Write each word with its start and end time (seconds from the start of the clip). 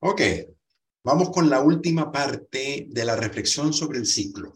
Ok, 0.00 0.20
vamos 1.02 1.30
con 1.30 1.50
la 1.50 1.60
última 1.60 2.12
parte 2.12 2.86
de 2.88 3.04
la 3.04 3.16
reflexión 3.16 3.72
sobre 3.72 3.98
el 3.98 4.06
ciclo. 4.06 4.54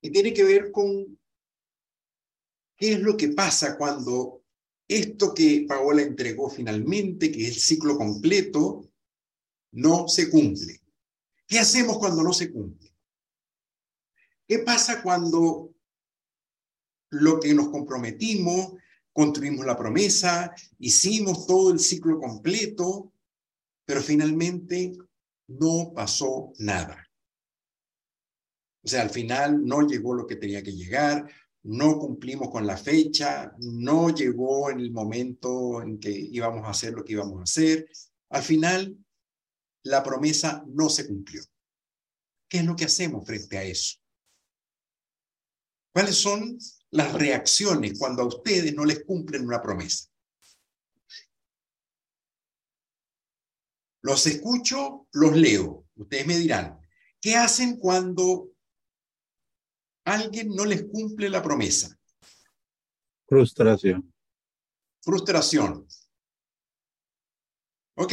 Y 0.00 0.10
tiene 0.10 0.32
que 0.32 0.44
ver 0.44 0.72
con 0.72 1.18
qué 2.74 2.94
es 2.94 3.00
lo 3.00 3.18
que 3.18 3.28
pasa 3.28 3.76
cuando 3.76 4.44
esto 4.88 5.34
que 5.34 5.66
Paola 5.68 6.00
entregó 6.00 6.48
finalmente, 6.48 7.30
que 7.30 7.42
es 7.42 7.48
el 7.48 7.60
ciclo 7.60 7.98
completo, 7.98 8.90
no 9.72 10.08
se 10.08 10.30
cumple. 10.30 10.80
¿Qué 11.46 11.58
hacemos 11.58 11.98
cuando 11.98 12.22
no 12.22 12.32
se 12.32 12.50
cumple? 12.50 12.94
¿Qué 14.48 14.60
pasa 14.60 15.02
cuando 15.02 15.74
lo 17.10 17.38
que 17.38 17.52
nos 17.52 17.68
comprometimos, 17.68 18.72
construimos 19.12 19.66
la 19.66 19.76
promesa, 19.76 20.54
hicimos 20.78 21.46
todo 21.46 21.72
el 21.72 21.78
ciclo 21.78 22.18
completo, 22.18 23.12
pero 23.90 24.02
finalmente 24.02 24.92
no 25.48 25.92
pasó 25.92 26.52
nada? 26.58 27.10
O 28.84 28.88
sea, 28.88 29.02
al 29.02 29.10
final 29.10 29.64
no 29.66 29.84
llegó 29.84 30.14
lo 30.14 30.28
que 30.28 30.36
tenía 30.36 30.62
que 30.62 30.76
llegar, 30.76 31.28
no 31.64 31.98
cumplimos 31.98 32.50
con 32.50 32.68
la 32.68 32.76
fecha, 32.76 33.52
no 33.58 34.10
llegó 34.10 34.70
en 34.70 34.78
el 34.78 34.92
momento 34.92 35.82
en 35.82 35.98
que 35.98 36.08
íbamos 36.12 36.64
a 36.64 36.70
hacer 36.70 36.92
lo 36.92 37.02
que 37.02 37.14
íbamos 37.14 37.40
a 37.40 37.42
hacer. 37.42 37.88
Al 38.28 38.44
final, 38.44 38.96
la 39.82 40.04
promesa 40.04 40.64
no 40.68 40.88
se 40.88 41.08
cumplió. 41.08 41.42
¿Qué 42.48 42.58
es 42.58 42.64
lo 42.64 42.76
que 42.76 42.84
hacemos 42.84 43.26
frente 43.26 43.58
a 43.58 43.64
eso? 43.64 43.98
¿Cuáles 45.92 46.14
son 46.14 46.58
las 46.92 47.12
reacciones 47.12 47.98
cuando 47.98 48.22
a 48.22 48.26
ustedes 48.26 48.72
no 48.72 48.84
les 48.84 49.02
cumplen 49.02 49.44
una 49.44 49.60
promesa? 49.60 50.09
Los 54.02 54.26
escucho, 54.26 55.06
los 55.12 55.36
leo. 55.36 55.86
Ustedes 55.96 56.26
me 56.26 56.38
dirán, 56.38 56.80
¿qué 57.20 57.36
hacen 57.36 57.78
cuando 57.78 58.50
alguien 60.04 60.48
no 60.54 60.64
les 60.64 60.84
cumple 60.84 61.28
la 61.28 61.42
promesa? 61.42 61.98
Frustración. 63.26 64.12
Frustración. 65.02 65.86
Ok, 67.96 68.12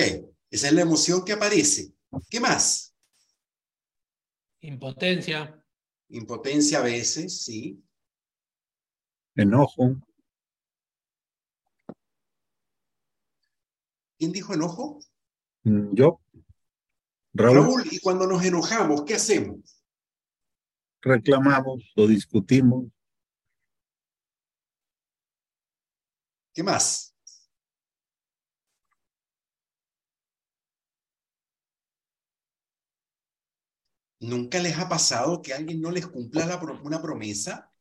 esa 0.52 0.68
es 0.68 0.74
la 0.74 0.82
emoción 0.82 1.24
que 1.24 1.34
aparece. 1.34 1.94
¿Qué 2.30 2.40
más? 2.40 2.96
Impotencia. 4.60 5.64
Impotencia 6.10 6.80
a 6.80 6.84
veces, 6.84 7.44
sí. 7.44 7.82
Enojo. 9.36 10.02
¿Quién 14.18 14.32
dijo 14.32 14.54
enojo? 14.54 15.00
Mm, 15.68 15.94
Yo. 15.96 16.22
Raúl. 17.34 17.56
Raúl, 17.58 17.84
y 17.92 18.00
cuando 18.00 18.26
nos 18.26 18.44
enojamos, 18.44 19.04
¿qué 19.04 19.16
hacemos? 19.16 19.74
reclamamos 21.00 21.84
o 21.96 22.08
discutimos. 22.08 22.86
¿Qué 26.54 26.64
más? 26.64 27.16
¿Nunca 34.20 34.60
les 34.60 34.78
ha 34.78 34.90
pasado 34.90 35.42
que 35.42 35.54
alguien 35.54 35.80
no 35.82 35.92
les 35.92 36.08
cumpla 36.08 36.46
la 36.46 36.60
pro- 36.60 36.82
una 36.84 37.02
promesa? 37.02 37.72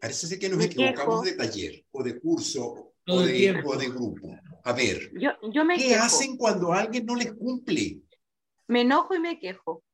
Parece 0.00 0.26
ser 0.28 0.38
que 0.38 0.48
nos 0.48 0.58
Me 0.58 0.66
equivocamos 0.66 1.22
quejo. 1.22 1.24
de 1.24 1.32
taller 1.32 1.86
o 1.90 2.02
de 2.04 2.20
curso 2.20 2.92
de, 3.06 3.62
o 3.64 3.76
de 3.76 3.88
grupo. 3.88 4.28
A 4.66 4.72
ver, 4.72 5.12
Yo, 5.14 5.30
yo 5.52 5.64
me 5.64 5.76
¿qué 5.76 5.90
quejo. 5.90 6.02
hacen 6.04 6.36
cuando 6.36 6.72
alguien 6.72 7.06
no 7.06 7.14
les 7.14 7.32
cumple? 7.32 8.00
Me 8.66 8.80
enojo 8.80 9.14
y 9.14 9.20
me 9.20 9.38
quejo. 9.38 9.84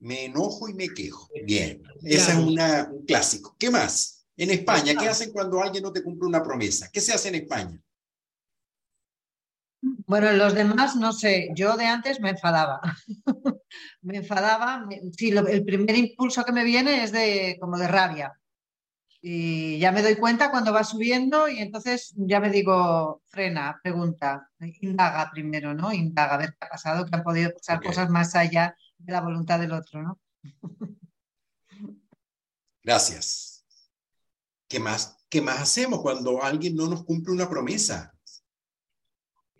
Me 0.00 0.24
enojo 0.24 0.66
y 0.70 0.72
me 0.72 0.88
quejo. 0.88 1.28
Bien, 1.44 1.82
esa 2.04 2.32
es 2.32 2.38
una, 2.38 2.88
un 2.90 3.04
clásico. 3.04 3.54
¿Qué 3.58 3.70
más? 3.70 4.26
En 4.38 4.50
España, 4.50 4.94
¿qué 4.96 5.08
hacen 5.08 5.30
cuando 5.30 5.60
alguien 5.60 5.82
no 5.82 5.92
te 5.92 6.02
cumple 6.02 6.26
una 6.26 6.42
promesa? 6.42 6.88
¿Qué 6.90 7.02
se 7.02 7.12
hace 7.12 7.28
en 7.28 7.34
España? 7.34 7.78
Bueno, 10.06 10.32
los 10.32 10.54
demás 10.54 10.96
no 10.96 11.12
sé, 11.12 11.50
yo 11.54 11.76
de 11.76 11.84
antes 11.86 12.18
me 12.20 12.30
enfadaba. 12.30 12.80
me 14.02 14.16
enfadaba, 14.16 14.88
sí, 15.16 15.30
lo- 15.32 15.46
el 15.46 15.64
primer 15.64 15.96
impulso 15.96 16.44
que 16.44 16.52
me 16.52 16.64
viene 16.64 17.04
es 17.04 17.12
de 17.12 17.58
como 17.60 17.76
de 17.76 17.88
rabia. 17.88 18.32
Y 19.20 19.78
ya 19.78 19.90
me 19.90 20.02
doy 20.02 20.14
cuenta 20.14 20.50
cuando 20.50 20.72
va 20.72 20.84
subiendo 20.84 21.48
y 21.48 21.58
entonces 21.58 22.14
ya 22.16 22.38
me 22.38 22.50
digo, 22.50 23.20
frena, 23.26 23.80
pregunta, 23.82 24.48
indaga 24.80 25.30
primero, 25.32 25.74
¿no? 25.74 25.92
Indaga, 25.92 26.34
a 26.34 26.38
ver 26.38 26.50
qué 26.50 26.66
ha 26.66 26.68
pasado, 26.68 27.04
que 27.04 27.16
han 27.16 27.24
podido 27.24 27.52
pasar 27.52 27.82
cosas 27.82 28.10
más 28.10 28.36
allá 28.36 28.76
de 28.96 29.12
la 29.12 29.20
voluntad 29.20 29.58
del 29.58 29.72
otro, 29.72 30.02
¿no? 30.02 30.18
Gracias. 32.84 33.64
¿Qué 34.68 34.78
más? 34.78 35.16
¿Qué 35.28 35.42
más 35.42 35.60
hacemos 35.60 36.00
cuando 36.00 36.42
alguien 36.42 36.76
no 36.76 36.88
nos 36.88 37.04
cumple 37.04 37.32
una 37.32 37.48
promesa? 37.48 38.14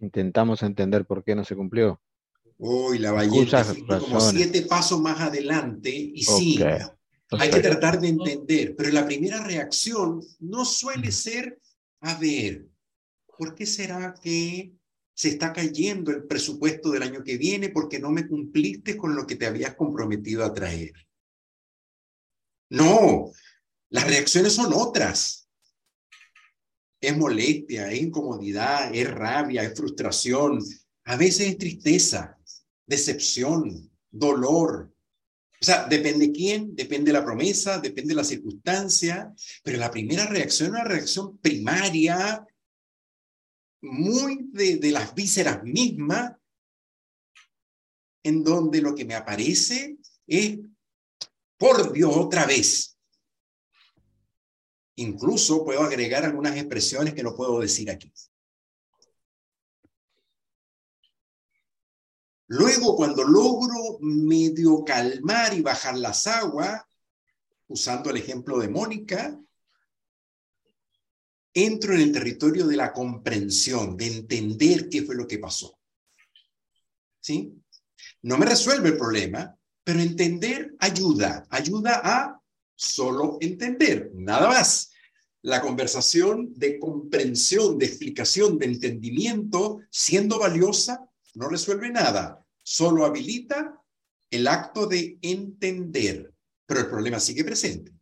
Intentamos 0.00 0.62
entender 0.62 1.04
por 1.04 1.24
qué 1.24 1.34
no 1.34 1.44
se 1.44 1.56
cumplió. 1.56 2.00
Uy, 2.58 2.98
la 2.98 3.12
ballena 3.12 3.64
como 4.00 4.20
siete 4.20 4.62
pasos 4.62 5.00
más 5.00 5.20
adelante 5.20 5.90
y 5.90 6.22
sí, 6.22 6.62
Ok. 6.62 6.97
Hay 7.30 7.50
que 7.50 7.60
tratar 7.60 8.00
de 8.00 8.08
entender, 8.08 8.74
pero 8.76 8.90
la 8.90 9.04
primera 9.06 9.44
reacción 9.44 10.22
no 10.40 10.64
suele 10.64 11.12
ser, 11.12 11.60
a 12.00 12.14
ver, 12.18 12.66
¿por 13.36 13.54
qué 13.54 13.66
será 13.66 14.14
que 14.14 14.72
se 15.14 15.28
está 15.28 15.52
cayendo 15.52 16.10
el 16.10 16.24
presupuesto 16.24 16.90
del 16.90 17.02
año 17.02 17.22
que 17.22 17.36
viene 17.36 17.68
porque 17.68 17.98
no 17.98 18.10
me 18.10 18.26
cumpliste 18.26 18.96
con 18.96 19.14
lo 19.14 19.26
que 19.26 19.36
te 19.36 19.46
habías 19.46 19.74
comprometido 19.74 20.44
a 20.44 20.54
traer? 20.54 20.92
No, 22.70 23.30
las 23.90 24.06
reacciones 24.06 24.54
son 24.54 24.72
otras. 24.74 25.48
Es 27.00 27.16
molestia, 27.16 27.90
es 27.92 28.02
incomodidad, 28.02 28.94
es 28.94 29.10
rabia, 29.10 29.62
es 29.62 29.76
frustración, 29.76 30.60
a 31.04 31.16
veces 31.16 31.48
es 31.48 31.58
tristeza, 31.58 32.38
decepción, 32.86 33.90
dolor, 34.10 34.92
o 35.60 35.64
sea, 35.64 35.86
depende 35.86 36.30
quién, 36.30 36.76
depende 36.76 37.12
la 37.12 37.24
promesa, 37.24 37.78
depende 37.78 38.14
la 38.14 38.22
circunstancia, 38.22 39.34
pero 39.64 39.78
la 39.78 39.90
primera 39.90 40.26
reacción 40.26 40.68
es 40.68 40.72
una 40.74 40.84
reacción 40.84 41.38
primaria, 41.38 42.46
muy 43.80 44.48
de, 44.52 44.76
de 44.76 44.90
las 44.90 45.14
vísceras 45.14 45.62
mismas, 45.64 46.32
en 48.22 48.44
donde 48.44 48.80
lo 48.80 48.94
que 48.94 49.04
me 49.04 49.14
aparece 49.14 49.98
es, 50.26 50.58
por 51.56 51.92
Dios, 51.92 52.16
otra 52.16 52.46
vez. 52.46 52.96
Incluso 54.96 55.64
puedo 55.64 55.82
agregar 55.82 56.24
algunas 56.24 56.56
expresiones 56.56 57.14
que 57.14 57.22
no 57.22 57.34
puedo 57.34 57.60
decir 57.60 57.90
aquí. 57.90 58.12
Luego, 62.48 62.96
cuando 62.96 63.24
logro 63.24 63.98
medio 64.00 64.82
calmar 64.82 65.52
y 65.52 65.60
bajar 65.60 65.98
las 65.98 66.26
aguas, 66.26 66.82
usando 67.66 68.10
el 68.10 68.16
ejemplo 68.16 68.58
de 68.58 68.68
Mónica, 68.68 69.38
entro 71.52 71.94
en 71.94 72.00
el 72.00 72.12
territorio 72.12 72.66
de 72.66 72.76
la 72.76 72.92
comprensión, 72.92 73.96
de 73.96 74.06
entender 74.06 74.88
qué 74.88 75.02
fue 75.02 75.14
lo 75.14 75.26
que 75.26 75.38
pasó. 75.38 75.78
¿Sí? 77.20 77.52
No 78.22 78.38
me 78.38 78.46
resuelve 78.46 78.90
el 78.90 78.96
problema, 78.96 79.54
pero 79.84 80.00
entender 80.00 80.74
ayuda, 80.78 81.46
ayuda 81.50 82.00
a 82.02 82.40
solo 82.74 83.36
entender, 83.40 84.10
nada 84.14 84.48
más. 84.48 84.92
La 85.42 85.60
conversación 85.60 86.54
de 86.54 86.78
comprensión, 86.78 87.78
de 87.78 87.86
explicación, 87.86 88.58
de 88.58 88.66
entendimiento, 88.66 89.80
siendo 89.90 90.38
valiosa, 90.38 91.07
no 91.34 91.48
resuelve 91.48 91.90
nada, 91.90 92.44
solo 92.62 93.04
habilita 93.04 93.80
el 94.30 94.46
acto 94.46 94.86
de 94.86 95.18
entender, 95.22 96.32
pero 96.66 96.80
el 96.80 96.88
problema 96.88 97.18
sigue 97.20 97.44
presente. 97.44 97.92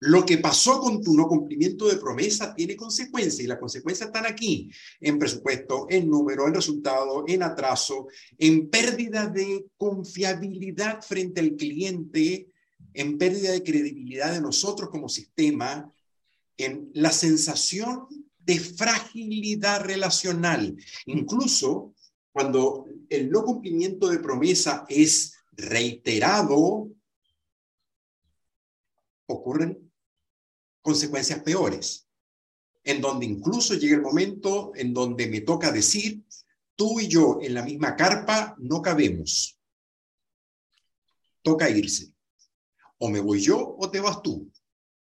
Lo 0.00 0.26
que 0.26 0.38
pasó 0.38 0.80
con 0.80 1.02
tu 1.02 1.14
no 1.14 1.26
cumplimiento 1.26 1.88
de 1.88 1.96
promesa 1.96 2.54
tiene 2.54 2.76
consecuencias 2.76 3.40
y 3.40 3.46
las 3.46 3.58
consecuencias 3.58 4.08
están 4.08 4.26
aquí, 4.26 4.70
en 5.00 5.18
presupuesto, 5.18 5.86
en 5.88 6.10
número, 6.10 6.46
en 6.46 6.54
resultado, 6.54 7.24
en 7.26 7.42
atraso, 7.42 8.08
en 8.36 8.68
pérdida 8.68 9.26
de 9.28 9.66
confiabilidad 9.78 11.00
frente 11.00 11.40
al 11.40 11.56
cliente, 11.56 12.50
en 12.92 13.16
pérdida 13.16 13.52
de 13.52 13.62
credibilidad 13.62 14.32
de 14.32 14.42
nosotros 14.42 14.90
como 14.90 15.08
sistema, 15.08 15.90
en 16.58 16.90
la 16.92 17.10
sensación 17.10 18.06
de 18.44 18.58
fragilidad 18.60 19.82
relacional. 19.82 20.76
Incluso 21.06 21.94
cuando 22.32 22.86
el 23.08 23.30
no 23.30 23.44
cumplimiento 23.44 24.08
de 24.08 24.18
promesa 24.18 24.84
es 24.88 25.34
reiterado, 25.52 26.88
ocurren 29.26 29.90
consecuencias 30.82 31.40
peores. 31.42 32.06
en 32.84 33.00
donde 33.00 33.26
incluso 33.26 33.74
llega 33.74 33.96
el 33.96 34.02
momento 34.02 34.72
en 34.74 34.92
donde 34.92 35.26
me 35.26 35.40
toca 35.40 35.72
decir, 35.72 36.22
tú 36.76 37.00
y 37.00 37.08
yo 37.08 37.38
en 37.40 37.54
la 37.54 37.62
misma 37.62 37.96
carpa 37.96 38.54
no 38.58 38.82
cabemos. 38.82 39.58
Toca 41.42 41.70
irse. 41.70 42.12
O 42.98 43.08
me 43.08 43.20
voy 43.20 43.40
yo 43.40 43.76
o 43.78 43.90
te 43.90 44.00
vas 44.00 44.22
tú. 44.22 44.50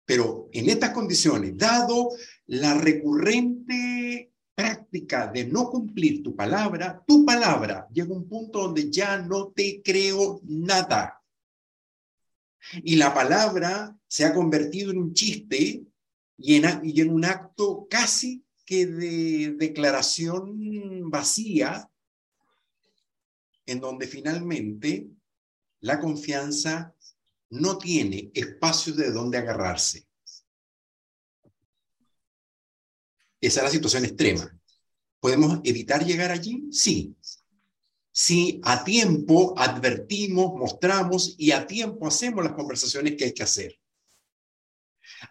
Pero 0.05 0.49
en 0.53 0.69
estas 0.69 0.91
condiciones, 0.91 1.57
dado 1.57 2.09
la 2.47 2.75
recurrente 2.75 4.31
práctica 4.53 5.27
de 5.27 5.45
no 5.45 5.69
cumplir 5.69 6.23
tu 6.23 6.35
palabra, 6.35 7.03
tu 7.05 7.25
palabra 7.25 7.87
llega 7.91 8.13
a 8.13 8.17
un 8.17 8.27
punto 8.27 8.61
donde 8.61 8.89
ya 8.89 9.17
no 9.17 9.47
te 9.47 9.81
creo 9.83 10.39
nada. 10.43 11.21
Y 12.83 12.95
la 12.95 13.13
palabra 13.13 13.95
se 14.07 14.25
ha 14.25 14.33
convertido 14.33 14.91
en 14.91 14.97
un 14.97 15.13
chiste 15.13 15.85
y 16.37 16.55
en, 16.55 17.09
un 17.09 17.25
acto 17.25 17.87
casi 17.89 18.43
que 18.65 18.85
de 18.87 19.55
declaración 19.57 21.09
vacía, 21.09 21.89
en 23.65 23.79
donde 23.79 24.07
finalmente 24.07 25.07
la 25.81 25.99
confianza 25.99 26.95
no 27.49 27.77
tiene 27.77 28.31
espacio 28.33 28.93
de 28.93 29.11
donde 29.11 29.37
agarrarse. 29.37 30.07
Esa 33.45 33.59
es 33.59 33.65
la 33.65 33.69
situación 33.69 34.05
extrema. 34.05 34.59
¿Podemos 35.19 35.59
evitar 35.63 36.03
llegar 36.03 36.31
allí? 36.31 36.67
Sí. 36.71 37.15
Si 38.11 38.59
a 38.63 38.83
tiempo 38.83 39.53
advertimos, 39.55 40.55
mostramos 40.55 41.35
y 41.37 41.51
a 41.51 41.67
tiempo 41.67 42.07
hacemos 42.07 42.43
las 42.43 42.53
conversaciones 42.53 43.15
que 43.15 43.25
hay 43.25 43.33
que 43.35 43.43
hacer. 43.43 43.79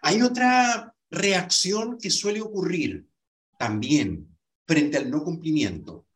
Hay 0.01 0.21
otra 0.21 0.95
reacción 1.09 1.97
que 1.97 2.09
suele 2.09 2.39
ocurrir 2.39 3.05
también 3.59 4.33
frente 4.65 4.95
al 4.95 5.11
no 5.11 5.21
cumplimiento. 5.21 6.07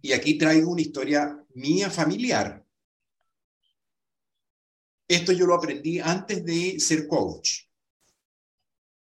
Y 0.00 0.12
aquí 0.12 0.38
traigo 0.38 0.70
una 0.70 0.80
historia 0.80 1.44
mía 1.52 1.90
familiar. 1.90 2.64
Esto 5.06 5.32
yo 5.32 5.44
lo 5.44 5.54
aprendí 5.54 5.98
antes 5.98 6.42
de 6.46 6.80
ser 6.80 7.06
coach. 7.06 7.67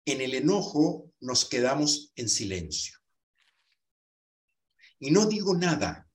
En 0.06 0.20
el 0.20 0.34
enojo 0.34 1.10
nos 1.20 1.46
quedamos 1.46 2.12
en 2.16 2.28
silencio. 2.28 2.98
Y 4.98 5.10
no 5.10 5.26
digo 5.26 5.56
nada. 5.56 6.08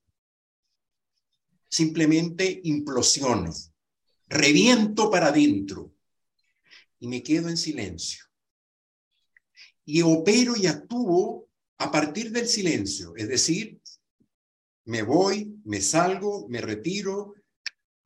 Simplemente 1.68 2.60
implosiono. 2.64 3.52
Reviento 4.28 5.10
para 5.10 5.28
adentro. 5.28 5.92
Y 7.00 7.08
me 7.08 7.22
quedo 7.22 7.48
en 7.48 7.56
silencio. 7.56 8.24
Y 9.84 10.02
opero 10.02 10.56
y 10.56 10.66
actúo 10.66 11.48
a 11.78 11.90
partir 11.90 12.30
del 12.30 12.46
silencio. 12.46 13.14
Es 13.16 13.28
decir, 13.28 13.80
me 14.84 15.02
voy, 15.02 15.60
me 15.64 15.80
salgo, 15.80 16.48
me 16.48 16.60
retiro. 16.60 17.34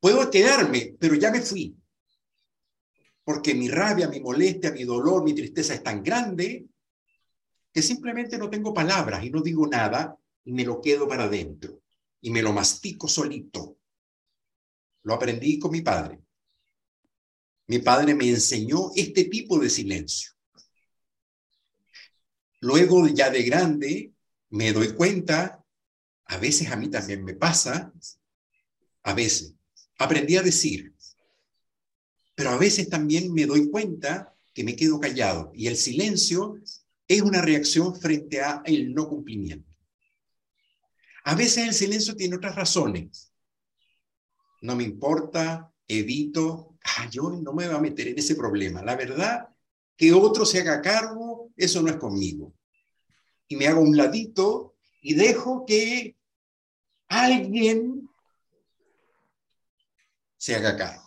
Puedo 0.01 0.31
quedarme, 0.31 0.97
pero 0.99 1.15
ya 1.15 1.31
me 1.31 1.41
fui 1.41 1.77
porque 3.25 3.55
mi 3.55 3.69
rabia, 3.69 4.09
mi 4.09 4.21
molestia, 4.21 4.71
mi 4.71 4.85
dolor, 4.85 5.25
mi 5.25 5.35
tristeza 5.35 5.75
es 5.75 5.83
tan 5.83 6.03
grande 6.03 6.67
que 7.73 7.83
simplemente 7.83 8.39
no 8.39 8.51
tengo 8.51 8.73
palabras 8.73 9.25
y 9.25 9.31
no 9.31 9.41
digo 9.41 9.67
nada 9.67 10.17
y 10.45 10.53
me 10.53 10.65
lo 10.65 10.81
quedo 10.81 11.09
para 11.09 11.25
adentro 11.25 11.83
y 12.21 12.31
me 12.31 12.43
lo 12.43 12.53
mastico 12.53 13.09
solito. 13.09 13.79
Lo 15.03 15.15
aprendí 15.15 15.59
con 15.59 15.73
mi 15.73 15.81
padre. 15.81 16.21
Mi 17.67 17.79
padre 17.79 18.15
me 18.15 18.29
enseñó 18.29 18.91
este 18.95 19.25
tipo 19.25 19.59
de 19.59 19.71
silencio. 19.71 20.33
Luego, 22.61 23.07
ya 23.09 23.31
de 23.31 23.43
grande, 23.43 24.13
me 24.51 24.73
doy 24.73 24.95
cuenta, 24.95 25.65
a 26.27 26.37
veces 26.39 26.71
a 26.71 26.77
mí 26.77 26.89
también 26.89 27.25
me 27.25 27.35
pasa, 27.35 27.93
a 29.03 29.15
veces, 29.15 29.55
aprendí 29.99 30.37
a 30.37 30.43
decir, 30.43 30.94
pero 32.35 32.51
a 32.51 32.57
veces 32.57 32.89
también 32.89 33.33
me 33.33 33.47
doy 33.47 33.71
cuenta 33.71 34.35
que 34.53 34.65
me 34.65 34.77
quedo 34.77 35.01
callado 35.01 35.53
y 35.55 35.67
el 35.67 35.77
silencio 35.77 36.59
es 37.07 37.23
una 37.23 37.43
reacción 37.43 37.95
frente 37.95 38.41
a 38.41 38.63
el 38.65 38.95
no 38.95 39.09
cumplimiento. 39.09 39.71
A 41.25 41.35
veces 41.35 41.69
el 41.69 41.75
silencio 41.75 42.15
tiene 42.17 42.37
otras 42.37 42.55
razones. 42.55 43.33
No 44.63 44.77
me 44.77 44.85
importa, 44.85 45.73
evito, 45.87 46.77
ah, 46.85 47.09
yo 47.11 47.31
no 47.31 47.53
me 47.53 47.67
voy 47.67 47.77
a 47.77 47.81
meter 47.81 48.09
en 48.09 48.19
ese 48.19 48.35
problema. 48.35 48.83
La 48.83 48.97
verdad, 48.97 49.49
que 49.97 50.13
otro 50.13 50.45
se 50.45 50.61
haga 50.61 50.83
cargo, 50.83 51.53
eso 51.57 51.83
no 51.83 51.89
es 51.89 51.97
conmigo. 51.97 52.55
Y 53.49 53.57
me 53.57 53.67
hago 53.67 53.81
un 53.81 53.97
ladito 53.97 54.75
y 55.03 55.15
dejo 55.15 55.65
que 55.67 56.17
alguien 57.09 58.09
se 60.37 60.55
haga 60.55 60.77
cargo 60.77 61.04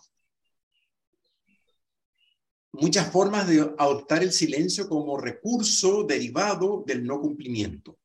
muchas 2.80 3.12
formas 3.12 3.48
de 3.48 3.62
adoptar 3.78 4.24
el 4.24 4.32
silencio 4.32 4.88
como 4.88 5.18
recurso 5.18 6.04
derivado 6.04 6.84
del 6.86 7.06
no 7.06 7.20
cumplimiento. 7.20 7.98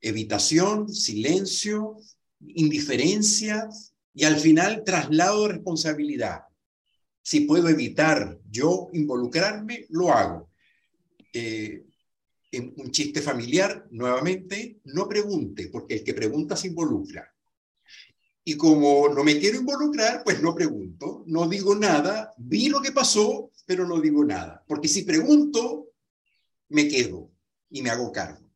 Evitación, 0.00 0.88
silencio, 0.88 1.96
indiferencia 2.40 3.68
y 4.14 4.24
al 4.24 4.36
final 4.36 4.82
traslado 4.84 5.42
de 5.42 5.54
responsabilidad. 5.54 6.42
Si 7.22 7.40
puedo 7.40 7.68
evitar 7.68 8.38
yo 8.50 8.88
involucrarme, 8.92 9.86
lo 9.90 10.12
hago. 10.12 10.50
Eh, 11.32 11.84
un 12.52 12.90
chiste 12.90 13.22
familiar, 13.22 13.86
nuevamente, 13.90 14.80
no 14.84 15.08
pregunte, 15.08 15.68
porque 15.68 15.94
el 15.94 16.04
que 16.04 16.14
pregunta 16.14 16.56
se 16.56 16.68
involucra. 16.68 17.32
Y 18.44 18.56
como 18.56 19.08
no 19.08 19.22
me 19.22 19.38
quiero 19.38 19.58
involucrar, 19.58 20.22
pues 20.24 20.42
no 20.42 20.54
pregunto, 20.54 21.24
no 21.26 21.48
digo 21.48 21.74
nada, 21.74 22.32
vi 22.38 22.68
lo 22.68 22.80
que 22.80 22.92
pasó, 22.92 23.50
pero 23.66 23.86
no 23.86 24.00
digo 24.00 24.24
nada. 24.24 24.64
Porque 24.66 24.88
si 24.88 25.02
pregunto, 25.02 25.88
me 26.68 26.88
quedo 26.88 27.30
y 27.68 27.82
me 27.82 27.90
hago 27.90 28.10
cargo. 28.10 28.50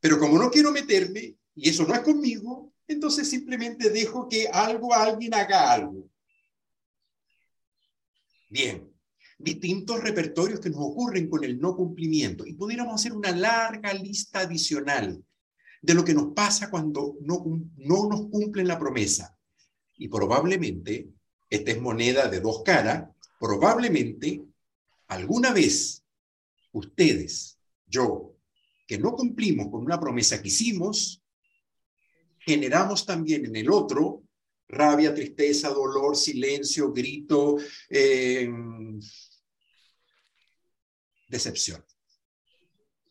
Pero 0.00 0.18
como 0.18 0.38
no 0.38 0.50
quiero 0.50 0.72
meterme, 0.72 1.36
y 1.54 1.68
eso 1.68 1.86
no 1.86 1.94
es 1.94 2.00
conmigo, 2.00 2.72
entonces 2.88 3.28
simplemente 3.28 3.90
dejo 3.90 4.28
que 4.28 4.48
algo, 4.48 4.94
alguien 4.94 5.34
haga 5.34 5.72
algo. 5.72 6.08
Bien, 8.48 8.92
distintos 9.38 10.02
repertorios 10.02 10.60
que 10.60 10.70
nos 10.70 10.80
ocurren 10.80 11.28
con 11.28 11.44
el 11.44 11.60
no 11.60 11.76
cumplimiento. 11.76 12.46
Y 12.46 12.54
pudiéramos 12.54 12.94
hacer 12.94 13.12
una 13.12 13.30
larga 13.30 13.92
lista 13.94 14.40
adicional 14.40 15.22
de 15.82 15.94
lo 15.94 16.04
que 16.04 16.14
nos 16.14 16.32
pasa 16.32 16.70
cuando 16.70 17.16
no, 17.20 17.44
no 17.76 18.08
nos 18.08 18.30
cumplen 18.30 18.68
la 18.68 18.78
promesa. 18.78 19.36
Y 19.98 20.08
probablemente, 20.08 21.10
esta 21.50 21.70
es 21.72 21.80
moneda 21.80 22.28
de 22.28 22.40
dos 22.40 22.62
caras, 22.64 23.10
probablemente 23.38 24.42
alguna 25.08 25.52
vez 25.52 26.02
ustedes, 26.70 27.58
yo, 27.86 28.36
que 28.86 28.98
no 28.98 29.12
cumplimos 29.12 29.68
con 29.70 29.82
una 29.82 30.00
promesa 30.00 30.40
que 30.40 30.48
hicimos, 30.48 31.22
generamos 32.38 33.04
también 33.04 33.44
en 33.44 33.56
el 33.56 33.70
otro 33.70 34.22
rabia, 34.72 35.14
tristeza, 35.14 35.68
dolor, 35.68 36.16
silencio, 36.16 36.92
grito, 36.92 37.58
eh, 37.90 38.48
decepción. 41.28 41.84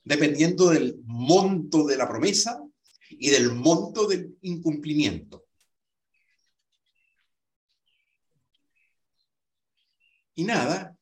Dependiendo 0.03 0.69
del 0.69 0.99
monto 1.05 1.85
de 1.85 1.97
la 1.97 2.07
promesa 2.07 2.61
y 3.09 3.29
del 3.29 3.53
monto 3.53 4.07
del 4.07 4.37
incumplimiento. 4.41 5.45
Y 10.33 10.43
nada, 10.43 10.97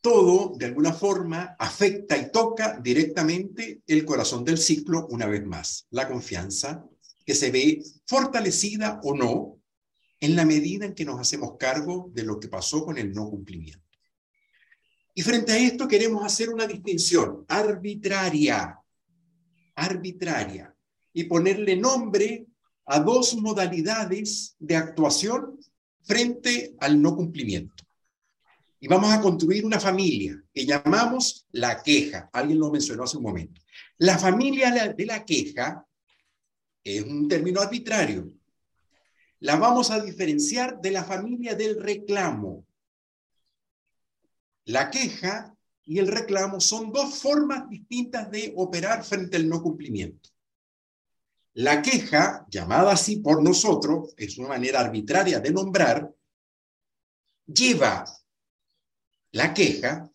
todo 0.00 0.54
de 0.56 0.66
alguna 0.66 0.92
forma 0.92 1.56
afecta 1.58 2.16
y 2.16 2.30
toca 2.30 2.78
directamente 2.80 3.82
el 3.86 4.04
corazón 4.04 4.44
del 4.44 4.58
ciclo 4.58 5.06
una 5.10 5.26
vez 5.26 5.44
más, 5.44 5.86
la 5.90 6.08
confianza 6.08 6.84
que 7.24 7.34
se 7.34 7.50
ve 7.50 7.82
fortalecida 8.06 9.00
o 9.02 9.16
no 9.16 9.60
en 10.20 10.36
la 10.36 10.44
medida 10.44 10.86
en 10.86 10.94
que 10.94 11.04
nos 11.04 11.20
hacemos 11.20 11.56
cargo 11.58 12.10
de 12.14 12.22
lo 12.22 12.40
que 12.40 12.48
pasó 12.48 12.84
con 12.84 12.98
el 12.98 13.12
no 13.12 13.28
cumplimiento. 13.28 13.85
Y 15.16 15.22
frente 15.22 15.52
a 15.52 15.58
esto 15.58 15.88
queremos 15.88 16.24
hacer 16.24 16.50
una 16.50 16.66
distinción 16.66 17.44
arbitraria, 17.48 18.78
arbitraria, 19.74 20.72
y 21.12 21.24
ponerle 21.24 21.74
nombre 21.76 22.46
a 22.84 23.00
dos 23.00 23.34
modalidades 23.36 24.54
de 24.58 24.76
actuación 24.76 25.58
frente 26.04 26.76
al 26.78 27.00
no 27.00 27.16
cumplimiento 27.16 27.86
y 28.86 28.88
vamos 28.88 29.12
a 29.12 29.20
construir 29.20 29.64
una 29.64 29.80
familia 29.80 30.40
que 30.52 30.66
llamamos 30.66 31.46
la 31.52 31.82
queja. 31.82 32.28
Alguien 32.32 32.58
lo 32.58 32.70
mencionó 32.70 33.04
hace 33.04 33.16
un 33.16 33.22
momento. 33.22 33.60
La 33.98 34.18
familia 34.18 34.94
de 34.94 35.06
la 35.06 35.24
queja 35.24 35.84
es 36.84 37.02
un 37.02 37.26
término 37.26 37.60
arbitrario. 37.60 38.30
La 39.40 39.56
vamos 39.56 39.90
a 39.90 40.00
diferenciar 40.00 40.80
de 40.80 40.90
la 40.90 41.04
familia 41.04 41.54
del 41.54 41.82
reclamo. 41.82 42.64
La 44.66 44.90
queja 44.90 45.56
y 45.84 45.98
el 45.98 46.08
reclamo 46.08 46.60
son 46.60 46.92
dos 46.92 47.20
formas 47.20 47.68
distintas 47.68 48.30
de 48.30 48.52
operar 48.56 49.04
frente 49.04 49.36
al 49.36 49.48
no 49.48 49.62
cumplimiento. 49.62 50.30
La 51.54 51.80
queja, 51.80 52.44
llamada 52.50 52.92
así 52.92 53.16
por 53.16 53.42
nosotros, 53.42 54.12
es 54.16 54.36
una 54.38 54.48
manera 54.48 54.80
arbitraria 54.80 55.40
de 55.40 55.52
nombrar, 55.52 56.12
lleva 57.46 58.04
la 59.32 59.54
queja 59.54 60.10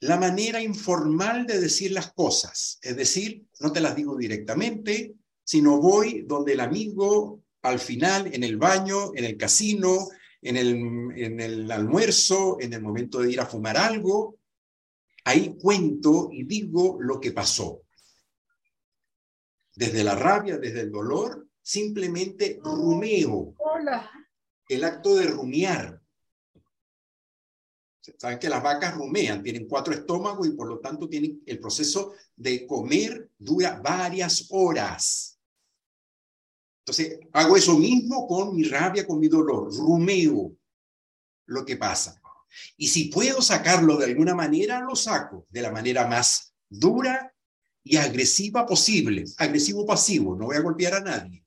la 0.00 0.16
manera 0.18 0.60
informal 0.60 1.46
de 1.46 1.60
decir 1.60 1.92
las 1.92 2.12
cosas. 2.12 2.78
Es 2.82 2.96
decir, 2.96 3.46
no 3.60 3.72
te 3.72 3.80
las 3.80 3.94
digo 3.94 4.16
directamente, 4.16 5.14
sino 5.42 5.80
voy 5.80 6.22
donde 6.22 6.52
el 6.52 6.60
amigo 6.60 7.42
al 7.62 7.78
final, 7.78 8.34
en 8.34 8.44
el 8.44 8.58
baño, 8.58 9.12
en 9.14 9.24
el 9.24 9.36
casino, 9.38 10.08
en 10.44 10.58
el, 10.58 10.68
en 11.16 11.40
el 11.40 11.70
almuerzo, 11.70 12.58
en 12.60 12.74
el 12.74 12.82
momento 12.82 13.20
de 13.20 13.32
ir 13.32 13.40
a 13.40 13.46
fumar 13.46 13.78
algo, 13.78 14.38
ahí 15.24 15.56
cuento 15.58 16.28
y 16.30 16.44
digo 16.44 16.98
lo 17.00 17.18
que 17.18 17.32
pasó. 17.32 17.80
Desde 19.74 20.04
la 20.04 20.14
rabia, 20.14 20.58
desde 20.58 20.82
el 20.82 20.92
dolor, 20.92 21.48
simplemente 21.62 22.60
rumeo. 22.62 23.54
El 24.68 24.84
acto 24.84 25.16
de 25.16 25.28
rumiar. 25.28 26.00
Saben 28.18 28.38
que 28.38 28.50
las 28.50 28.62
vacas 28.62 28.94
rumean, 28.94 29.42
tienen 29.42 29.66
cuatro 29.66 29.94
estómagos 29.94 30.46
y 30.46 30.50
por 30.50 30.68
lo 30.68 30.78
tanto 30.78 31.08
tienen 31.08 31.42
el 31.46 31.58
proceso 31.58 32.12
de 32.36 32.66
comer 32.66 33.30
dura 33.38 33.80
varias 33.82 34.46
horas. 34.50 35.33
Entonces, 36.86 37.18
hago 37.32 37.56
eso 37.56 37.78
mismo 37.78 38.26
con 38.26 38.54
mi 38.54 38.64
rabia, 38.64 39.06
con 39.06 39.18
mi 39.18 39.28
dolor, 39.28 39.74
rumeo 39.74 40.54
lo 41.46 41.64
que 41.64 41.78
pasa. 41.78 42.20
Y 42.76 42.88
si 42.88 43.06
puedo 43.06 43.40
sacarlo 43.40 43.96
de 43.96 44.04
alguna 44.04 44.34
manera, 44.34 44.82
lo 44.82 44.94
saco 44.94 45.46
de 45.48 45.62
la 45.62 45.72
manera 45.72 46.06
más 46.06 46.54
dura 46.68 47.34
y 47.82 47.96
agresiva 47.96 48.66
posible. 48.66 49.24
Agresivo 49.38 49.86
pasivo, 49.86 50.36
no 50.36 50.46
voy 50.46 50.56
a 50.56 50.60
golpear 50.60 50.94
a 50.94 51.00
nadie. 51.00 51.42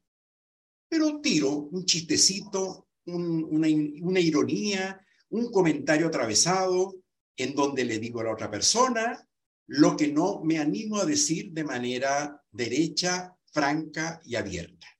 Pero 0.90 1.22
tiro 1.22 1.52
un 1.52 1.86
chistecito, 1.86 2.88
una, 3.06 3.68
una 4.02 4.20
ironía, 4.20 5.00
un 5.30 5.52
comentario 5.52 6.08
atravesado 6.08 6.96
en 7.36 7.54
donde 7.54 7.86
le 7.86 8.00
digo 8.00 8.22
a 8.22 8.24
la 8.24 8.34
otra 8.34 8.50
persona 8.50 9.24
lo 9.68 9.96
que 9.96 10.08
no 10.08 10.42
me 10.44 10.58
animo 10.58 10.98
a 10.98 11.06
decir 11.06 11.52
de 11.52 11.64
manera 11.64 12.44
derecha, 12.52 13.38
franca 13.52 14.20
y 14.24 14.36
abierta 14.36 14.97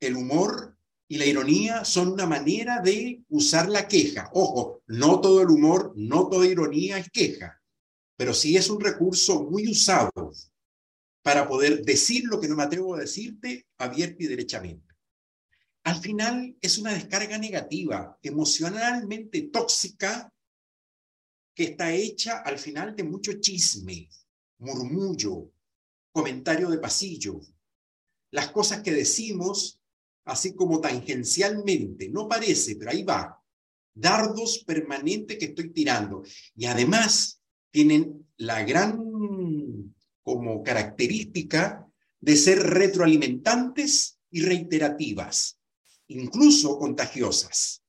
el 0.00 0.16
humor 0.16 0.76
y 1.08 1.16
la 1.16 1.26
ironía 1.26 1.84
son 1.84 2.08
una 2.08 2.26
manera 2.26 2.80
de 2.80 3.24
usar 3.28 3.68
la 3.68 3.88
queja. 3.88 4.30
Ojo, 4.34 4.82
no 4.86 5.20
todo 5.20 5.40
el 5.42 5.48
humor, 5.48 5.92
no 5.96 6.28
toda 6.28 6.46
ironía 6.46 6.98
es 6.98 7.10
queja, 7.10 7.60
pero 8.16 8.34
sí 8.34 8.56
es 8.56 8.68
un 8.68 8.80
recurso 8.80 9.44
muy 9.44 9.68
usado 9.70 10.32
para 11.22 11.48
poder 11.48 11.82
decir 11.82 12.24
lo 12.24 12.40
que 12.40 12.48
no 12.48 12.56
me 12.56 12.62
atrevo 12.62 12.94
a 12.94 13.00
decirte 13.00 13.66
abierto 13.78 14.22
y 14.22 14.26
derechamente. 14.26 14.94
Al 15.84 15.96
final 15.96 16.56
es 16.60 16.76
una 16.76 16.92
descarga 16.92 17.38
negativa, 17.38 18.18
emocionalmente 18.22 19.42
tóxica, 19.52 20.32
que 21.54 21.64
está 21.64 21.92
hecha 21.92 22.40
al 22.40 22.58
final 22.58 22.94
de 22.94 23.04
mucho 23.04 23.32
chisme, 23.40 24.08
murmullo, 24.58 25.50
comentario 26.12 26.68
de 26.68 26.78
pasillo. 26.78 27.40
Las 28.30 28.50
cosas 28.50 28.82
que 28.82 28.92
decimos 28.92 29.77
así 30.28 30.54
como 30.54 30.80
tangencialmente, 30.80 32.08
no 32.10 32.28
parece, 32.28 32.76
pero 32.76 32.90
ahí 32.90 33.02
va, 33.02 33.42
dardos 33.94 34.62
permanentes 34.64 35.38
que 35.38 35.46
estoy 35.46 35.70
tirando. 35.70 36.22
Y 36.54 36.66
además 36.66 37.42
tienen 37.70 38.26
la 38.36 38.62
gran 38.62 39.94
como 40.22 40.62
característica 40.62 41.88
de 42.20 42.36
ser 42.36 42.58
retroalimentantes 42.58 44.18
y 44.30 44.42
reiterativas, 44.42 45.58
incluso 46.08 46.78
contagiosas. 46.78 47.82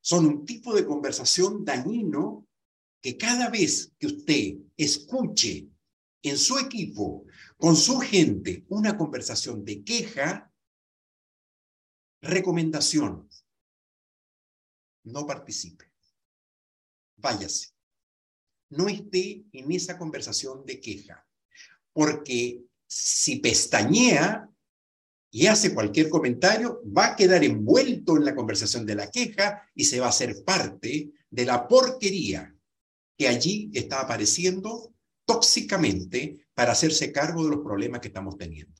Son 0.00 0.26
un 0.26 0.44
tipo 0.44 0.74
de 0.74 0.84
conversación 0.84 1.64
dañino 1.64 2.46
que 3.00 3.16
cada 3.16 3.48
vez 3.48 3.92
que 3.98 4.08
usted 4.08 4.54
escuche 4.76 5.68
en 6.22 6.36
su 6.36 6.58
equipo, 6.58 7.24
con 7.56 7.76
su 7.76 7.98
gente, 7.98 8.64
una 8.68 8.96
conversación 8.96 9.64
de 9.64 9.84
queja, 9.84 10.52
Recomendación. 12.26 13.28
No 15.04 15.26
participe. 15.26 15.92
Váyase. 17.16 17.70
No 18.70 18.88
esté 18.88 19.44
en 19.52 19.70
esa 19.72 19.96
conversación 19.96 20.64
de 20.64 20.80
queja. 20.80 21.26
Porque 21.92 22.64
si 22.86 23.36
pestañea 23.36 24.48
y 25.30 25.46
hace 25.46 25.74
cualquier 25.74 26.08
comentario, 26.08 26.82
va 26.86 27.08
a 27.08 27.16
quedar 27.16 27.44
envuelto 27.44 28.16
en 28.16 28.24
la 28.24 28.34
conversación 28.34 28.86
de 28.86 28.94
la 28.94 29.10
queja 29.10 29.62
y 29.74 29.84
se 29.84 30.00
va 30.00 30.06
a 30.06 30.10
hacer 30.10 30.44
parte 30.44 31.12
de 31.30 31.44
la 31.44 31.68
porquería 31.68 32.54
que 33.16 33.28
allí 33.28 33.70
está 33.72 34.00
apareciendo 34.00 34.94
tóxicamente 35.24 36.48
para 36.54 36.72
hacerse 36.72 37.12
cargo 37.12 37.44
de 37.44 37.50
los 37.50 37.64
problemas 37.64 38.00
que 38.00 38.08
estamos 38.08 38.36
teniendo. 38.36 38.74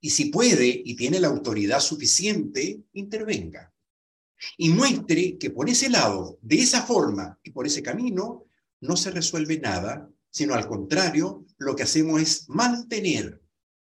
Y 0.00 0.10
si 0.10 0.26
puede 0.26 0.66
y 0.84 0.96
tiene 0.96 1.20
la 1.20 1.28
autoridad 1.28 1.80
suficiente, 1.80 2.82
intervenga. 2.94 3.72
Y 4.56 4.70
muestre 4.70 5.36
que 5.38 5.50
por 5.50 5.68
ese 5.68 5.90
lado, 5.90 6.38
de 6.40 6.60
esa 6.60 6.82
forma 6.82 7.38
y 7.42 7.50
por 7.50 7.66
ese 7.66 7.82
camino, 7.82 8.46
no 8.80 8.96
se 8.96 9.10
resuelve 9.10 9.58
nada, 9.58 10.08
sino 10.30 10.54
al 10.54 10.66
contrario, 10.66 11.44
lo 11.58 11.76
que 11.76 11.82
hacemos 11.82 12.22
es 12.22 12.48
mantener 12.48 13.42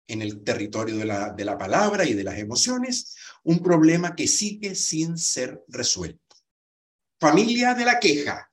en 0.06 0.22
el 0.22 0.42
territorio 0.42 0.96
de 0.96 1.04
la, 1.04 1.30
de 1.30 1.44
la 1.44 1.58
palabra 1.58 2.06
y 2.06 2.14
de 2.14 2.24
las 2.24 2.38
emociones 2.38 3.14
un 3.44 3.62
problema 3.62 4.16
que 4.16 4.26
sigue 4.26 4.74
sin 4.74 5.18
ser 5.18 5.62
resuelto. 5.68 6.36
Familia 7.20 7.74
de 7.74 7.84
la 7.84 7.98
queja. 7.98 8.50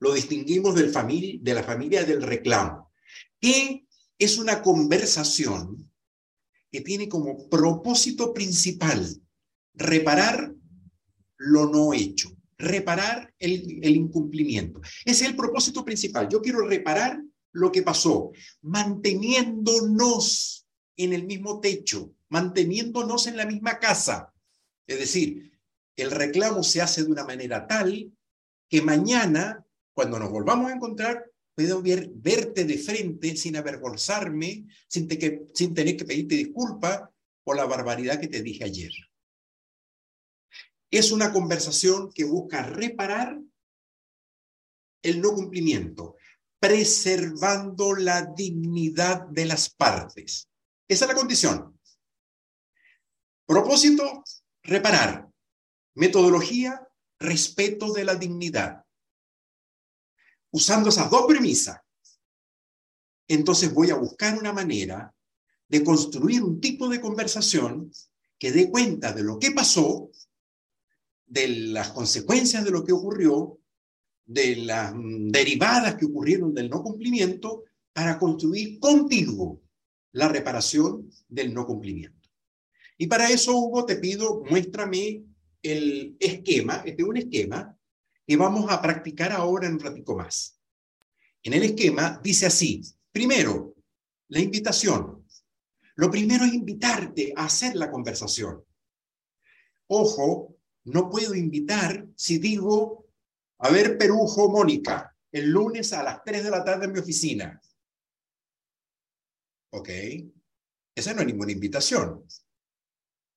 Lo 0.00 0.14
distinguimos 0.14 0.76
del 0.76 0.92
de 1.42 1.54
la 1.54 1.64
familia 1.64 2.04
del 2.04 2.22
reclamo, 2.22 2.92
que 3.40 3.86
es 4.16 4.38
una 4.38 4.62
conversación 4.62 5.87
que 6.70 6.80
tiene 6.80 7.08
como 7.08 7.48
propósito 7.48 8.34
principal 8.34 9.06
reparar 9.74 10.52
lo 11.38 11.66
no 11.66 11.94
hecho, 11.94 12.36
reparar 12.58 13.32
el, 13.38 13.96
incumplimiento. 13.96 14.80
Ese 15.04 15.24
es 15.24 15.30
el 15.30 15.36
propósito 15.36 15.84
principal. 15.84 16.28
Yo 16.28 16.42
quiero 16.42 16.66
reparar 16.66 17.22
lo 17.52 17.72
que 17.72 17.82
pasó, 17.82 18.32
manteniéndonos 18.62 20.66
en 20.96 21.12
el 21.12 21.24
mismo 21.24 21.60
techo, 21.60 22.12
manteniéndonos 22.28 23.28
en 23.28 23.36
la 23.36 23.46
misma 23.46 23.78
casa. 23.78 24.34
Es 24.86 24.98
decir, 24.98 25.52
el 25.96 26.10
reclamo 26.10 26.62
se 26.62 26.82
hace 26.82 27.04
de 27.04 27.10
una 27.10 27.24
manera 27.24 27.66
tal 27.66 28.12
que 28.68 28.82
mañana, 28.82 29.64
cuando 29.94 30.18
nos 30.18 30.30
volvamos 30.30 30.70
a 30.70 30.74
encontrar, 30.74 31.24
puedo 31.58 31.82
ver, 31.82 32.08
verte 32.14 32.64
de 32.64 32.78
frente 32.78 33.36
sin 33.36 33.56
avergonzarme, 33.56 34.68
sin, 34.86 35.08
sin 35.52 35.74
tener 35.74 35.96
que 35.96 36.04
pedirte 36.04 36.36
disculpa 36.36 37.12
por 37.42 37.56
la 37.56 37.64
barbaridad 37.64 38.20
que 38.20 38.28
te 38.28 38.42
dije 38.42 38.62
ayer. 38.62 38.92
Es 40.88 41.10
una 41.10 41.32
conversación 41.32 42.12
que 42.12 42.22
busca 42.22 42.62
reparar 42.62 43.40
el 45.02 45.20
no 45.20 45.32
cumplimiento, 45.32 46.14
preservando 46.60 47.92
la 47.92 48.22
dignidad 48.24 49.26
de 49.26 49.46
las 49.46 49.68
partes. 49.68 50.48
Esa 50.86 51.06
es 51.06 51.08
la 51.08 51.16
condición. 51.16 51.76
Propósito, 53.44 54.22
reparar. 54.62 55.28
Metodología, 55.96 56.86
respeto 57.18 57.92
de 57.92 58.04
la 58.04 58.14
dignidad 58.14 58.84
usando 60.50 60.88
esas 60.88 61.10
dos 61.10 61.26
premisas, 61.26 61.80
entonces 63.28 63.72
voy 63.72 63.90
a 63.90 63.96
buscar 63.96 64.38
una 64.38 64.52
manera 64.52 65.14
de 65.68 65.84
construir 65.84 66.42
un 66.42 66.60
tipo 66.60 66.88
de 66.88 67.00
conversación 67.00 67.92
que 68.38 68.52
dé 68.52 68.70
cuenta 68.70 69.12
de 69.12 69.22
lo 69.22 69.38
que 69.38 69.50
pasó, 69.50 70.10
de 71.26 71.48
las 71.48 71.90
consecuencias 71.90 72.64
de 72.64 72.70
lo 72.70 72.84
que 72.84 72.92
ocurrió, 72.92 73.60
de 74.24 74.56
las 74.56 74.94
mm, 74.94 75.28
derivadas 75.28 75.96
que 75.96 76.06
ocurrieron 76.06 76.54
del 76.54 76.70
no 76.70 76.82
cumplimiento, 76.82 77.64
para 77.92 78.18
construir 78.18 78.78
contigo 78.78 79.60
la 80.12 80.28
reparación 80.28 81.10
del 81.28 81.52
no 81.52 81.66
cumplimiento. 81.66 82.28
Y 82.96 83.06
para 83.06 83.28
eso, 83.30 83.56
Hugo, 83.56 83.84
te 83.84 83.96
pido, 83.96 84.42
muéstrame 84.48 85.24
el 85.62 86.16
esquema, 86.18 86.82
este 86.86 87.02
es 87.02 87.08
un 87.08 87.16
esquema 87.16 87.77
que 88.28 88.36
vamos 88.36 88.70
a 88.70 88.82
practicar 88.82 89.32
ahora 89.32 89.66
en 89.66 89.72
un 89.72 89.80
ratico 89.80 90.14
más. 90.14 90.60
En 91.42 91.54
el 91.54 91.62
esquema 91.62 92.20
dice 92.22 92.44
así, 92.44 92.82
primero, 93.10 93.74
la 94.28 94.40
invitación. 94.40 95.26
Lo 95.94 96.10
primero 96.10 96.44
es 96.44 96.52
invitarte 96.52 97.32
a 97.34 97.46
hacer 97.46 97.74
la 97.74 97.90
conversación. 97.90 98.62
Ojo, 99.86 100.54
No 100.84 101.10
puedo 101.10 101.34
invitar 101.34 102.06
si 102.16 102.38
digo, 102.38 103.06
a 103.58 103.70
ver, 103.70 103.98
Perujo, 103.98 104.50
Mónica, 104.50 105.14
el 105.32 105.50
lunes 105.50 105.92
a 105.92 106.02
las 106.02 106.22
3 106.24 106.44
de 106.44 106.50
la 106.50 106.64
tarde 106.64 106.86
en 106.86 106.92
mi 106.92 106.98
oficina. 106.98 107.60
Ok, 109.70 109.88
esa 110.94 111.12
no 111.12 111.20
es 111.20 111.26
ninguna 111.26 111.52
invitación. 111.52 112.24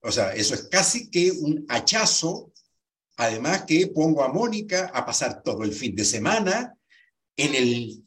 O 0.01 0.11
sea, 0.11 0.33
eso 0.33 0.53
es 0.53 0.63
casi 0.69 1.09
que 1.09 1.31
un 1.31 1.65
hachazo. 1.67 2.50
Además 3.17 3.65
que 3.65 3.87
pongo 3.87 4.23
a 4.23 4.31
Mónica 4.31 4.91
a 4.93 5.05
pasar 5.05 5.43
todo 5.43 5.63
el 5.63 5.73
fin 5.73 5.95
de 5.95 6.05
semana 6.05 6.75
en 7.35 7.55
el, 7.55 8.03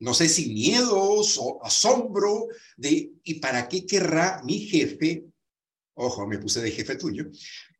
no 0.00 0.14
sé 0.14 0.28
si 0.28 0.52
miedo 0.52 0.96
o 0.96 1.64
asombro 1.64 2.48
de, 2.76 3.12
¿y 3.24 3.34
para 3.34 3.68
qué 3.68 3.86
querrá 3.86 4.40
mi 4.44 4.60
jefe? 4.60 5.24
Ojo, 5.94 6.26
me 6.26 6.38
puse 6.38 6.60
de 6.60 6.70
jefe 6.70 6.96
tuyo. 6.96 7.26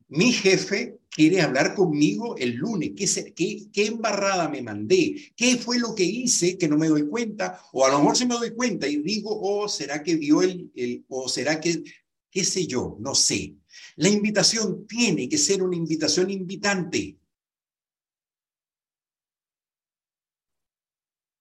Mi 0.09 0.31
jefe 0.31 0.99
quiere 1.09 1.41
hablar 1.41 1.75
conmigo 1.75 2.35
el 2.37 2.55
lunes. 2.55 2.91
¿Qué, 2.97 3.33
qué, 3.33 3.69
¿Qué, 3.71 3.85
embarrada 3.85 4.49
me 4.49 4.61
mandé? 4.61 5.31
¿Qué 5.35 5.57
fue 5.57 5.77
lo 5.77 5.93
que 5.93 6.03
hice 6.03 6.57
que 6.57 6.67
no 6.67 6.77
me 6.77 6.87
doy 6.87 7.07
cuenta? 7.07 7.61
O 7.73 7.85
a 7.85 7.89
lo 7.89 7.99
mejor 7.99 8.17
se 8.17 8.25
me 8.25 8.35
doy 8.35 8.55
cuenta 8.55 8.87
y 8.87 8.97
digo, 8.97 9.29
oh, 9.39 9.69
¿será 9.69 10.03
que 10.03 10.15
vio 10.15 10.41
el 10.41 11.05
o 11.07 11.29
será 11.29 11.61
que 11.61 11.83
qué 12.31 12.43
sé 12.43 12.67
yo, 12.67 12.97
no 12.99 13.15
sé. 13.15 13.55
La 13.95 14.09
invitación 14.09 14.85
tiene 14.87 15.27
que 15.27 15.37
ser 15.37 15.63
una 15.63 15.75
invitación 15.75 16.29
invitante. 16.29 17.17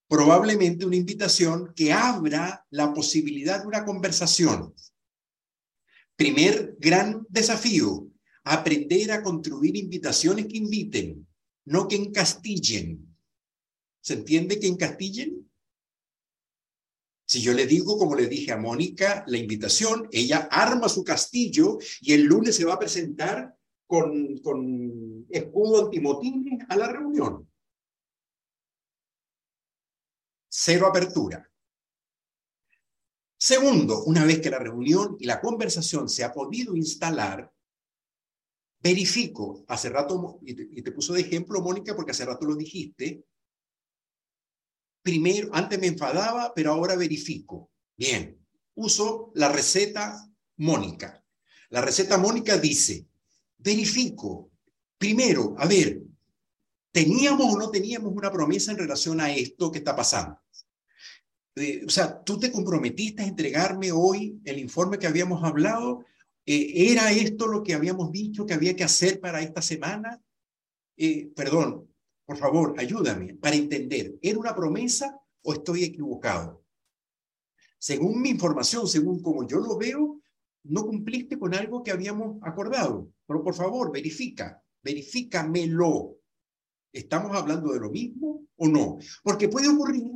Probablemente 0.09 0.87
una 0.87 0.97
invitación 0.97 1.73
que 1.75 1.92
abra 1.92 2.66
la 2.71 2.92
posibilidad 2.95 3.61
de 3.61 3.66
una 3.66 3.85
conversación. 3.85 4.75
Primer 6.16 6.76
gran 6.78 7.26
desafío, 7.28 8.09
aprender 8.42 9.12
a 9.12 9.23
construir 9.23 9.76
invitaciones 9.76 10.47
que 10.47 10.57
inviten, 10.57 11.28
no 11.66 11.87
que 11.87 11.97
encastillen. 11.97 13.14
¿Se 14.00 14.14
entiende 14.14 14.59
que 14.59 14.66
encastillen? 14.66 15.47
Si 17.28 17.42
yo 17.42 17.52
le 17.52 17.66
digo, 17.66 17.99
como 17.99 18.14
le 18.14 18.26
dije 18.26 18.52
a 18.52 18.56
Mónica, 18.56 19.23
la 19.26 19.37
invitación, 19.37 20.08
ella 20.12 20.49
arma 20.50 20.88
su 20.88 21.04
castillo 21.04 21.76
y 22.00 22.14
el 22.14 22.23
lunes 22.23 22.56
se 22.56 22.64
va 22.64 22.73
a 22.73 22.78
presentar 22.78 23.54
con, 23.87 24.38
con 24.38 25.26
escudo 25.28 25.85
antimotines 25.85 26.64
a 26.70 26.76
la 26.76 26.88
reunión. 26.90 27.47
Cero 30.49 30.87
apertura. 30.87 31.47
Segundo, 33.37 34.04
una 34.04 34.25
vez 34.25 34.40
que 34.40 34.49
la 34.49 34.58
reunión 34.58 35.18
y 35.20 35.26
la 35.26 35.38
conversación 35.42 36.08
se 36.08 36.25
ha 36.25 36.32
podido 36.32 36.75
instalar, 36.75 37.52
verifico, 38.80 39.66
hace 39.68 39.90
rato, 39.90 40.38
y 40.47 40.54
te, 40.54 40.66
y 40.73 40.80
te 40.80 40.92
puso 40.92 41.12
de 41.12 41.20
ejemplo, 41.20 41.61
Mónica, 41.61 41.94
porque 41.94 42.12
hace 42.12 42.25
rato 42.25 42.47
lo 42.47 42.56
dijiste, 42.56 43.23
primero, 45.08 45.48
antes 45.52 45.80
me 45.80 45.86
enfadaba, 45.86 46.52
pero 46.54 46.70
ahora 46.70 46.94
verifico. 46.94 47.70
Bien, 47.96 48.38
uso 48.74 49.32
la 49.36 49.48
receta 49.48 50.22
Mónica. 50.58 51.24
La 51.70 51.80
receta 51.80 52.18
Mónica 52.18 52.58
dice, 52.58 53.06
verifico, 53.56 54.50
primero, 54.98 55.54
a 55.56 55.66
ver, 55.66 56.02
¿teníamos 56.92 57.54
o 57.54 57.58
no 57.58 57.70
teníamos 57.70 58.12
una 58.12 58.30
promesa 58.30 58.72
en 58.72 58.76
relación 58.76 59.18
a 59.18 59.32
esto 59.32 59.72
que 59.72 59.78
está 59.78 59.96
pasando? 59.96 60.38
Eh, 61.56 61.84
o 61.86 61.88
sea, 61.88 62.22
tú 62.22 62.38
te 62.38 62.52
comprometiste 62.52 63.22
a 63.22 63.26
entregarme 63.26 63.90
hoy 63.90 64.38
el 64.44 64.58
informe 64.58 64.98
que 64.98 65.06
habíamos 65.06 65.42
hablado. 65.42 66.04
Eh, 66.44 66.92
¿Era 66.92 67.12
esto 67.12 67.46
lo 67.46 67.62
que 67.62 67.72
habíamos 67.72 68.12
dicho 68.12 68.44
que 68.44 68.52
había 68.52 68.76
que 68.76 68.84
hacer 68.84 69.20
para 69.20 69.40
esta 69.40 69.62
semana? 69.62 70.20
Eh, 70.98 71.30
perdón, 71.34 71.88
por 72.28 72.37
favor, 72.37 72.75
ayúdame 72.76 73.37
para 73.37 73.56
entender, 73.56 74.18
¿era 74.20 74.38
una 74.38 74.54
promesa 74.54 75.18
o 75.40 75.54
estoy 75.54 75.85
equivocado? 75.85 76.62
Según 77.79 78.20
mi 78.20 78.29
información, 78.29 78.87
según 78.87 79.22
como 79.22 79.48
yo 79.48 79.61
lo 79.61 79.79
veo, 79.79 80.20
no 80.64 80.85
cumpliste 80.85 81.38
con 81.38 81.55
algo 81.55 81.83
que 81.83 81.90
habíamos 81.90 82.38
acordado. 82.42 83.11
Pero 83.26 83.42
por 83.42 83.55
favor, 83.55 83.90
verifica, 83.90 84.62
verifícamelo. 84.83 86.18
¿Estamos 86.92 87.35
hablando 87.35 87.72
de 87.72 87.81
lo 87.81 87.88
mismo 87.88 88.46
o 88.57 88.68
no? 88.68 88.98
Porque 89.22 89.48
puede 89.48 89.68
ocurrir, 89.68 90.12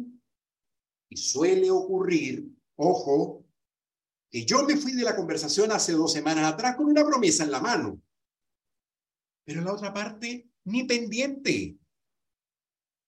y 1.09 1.17
suele 1.17 1.71
ocurrir, 1.71 2.47
ojo, 2.77 3.47
que 4.29 4.45
yo 4.45 4.65
me 4.65 4.77
fui 4.77 4.93
de 4.93 5.05
la 5.05 5.17
conversación 5.17 5.73
hace 5.73 5.93
dos 5.93 6.13
semanas 6.13 6.45
atrás 6.45 6.77
con 6.77 6.89
una 6.89 7.07
promesa 7.07 7.45
en 7.45 7.53
la 7.53 7.61
mano. 7.61 8.03
Pero 9.47 9.63
la 9.63 9.73
otra 9.73 9.95
parte, 9.95 10.51
ni 10.65 10.85
pendiente 10.85 11.79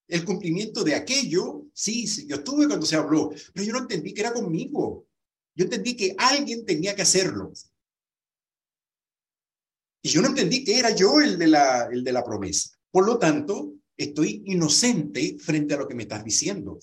el 0.08 0.24
cumplimiento 0.24 0.84
de 0.84 0.94
aquello, 0.94 1.66
sí, 1.72 2.06
sí, 2.06 2.26
yo 2.26 2.36
estuve 2.36 2.66
cuando 2.66 2.86
se 2.86 2.96
habló, 2.96 3.30
pero 3.52 3.66
yo 3.66 3.72
no 3.72 3.80
entendí 3.80 4.12
que 4.12 4.20
era 4.20 4.32
conmigo. 4.32 5.06
Yo 5.54 5.64
entendí 5.64 5.96
que 5.96 6.14
alguien 6.18 6.66
tenía 6.66 6.94
que 6.94 7.02
hacerlo. 7.02 7.52
Y 10.02 10.10
yo 10.10 10.20
no 10.20 10.28
entendí 10.28 10.64
que 10.64 10.78
era 10.78 10.94
yo 10.94 11.20
el 11.20 11.38
de 11.38 11.46
la, 11.46 11.88
el 11.90 12.04
de 12.04 12.12
la 12.12 12.24
promesa. 12.24 12.70
Por 12.90 13.06
lo 13.06 13.18
tanto, 13.18 13.74
estoy 13.96 14.42
inocente 14.46 15.38
frente 15.38 15.74
a 15.74 15.78
lo 15.78 15.88
que 15.88 15.94
me 15.94 16.02
estás 16.02 16.24
diciendo. 16.24 16.78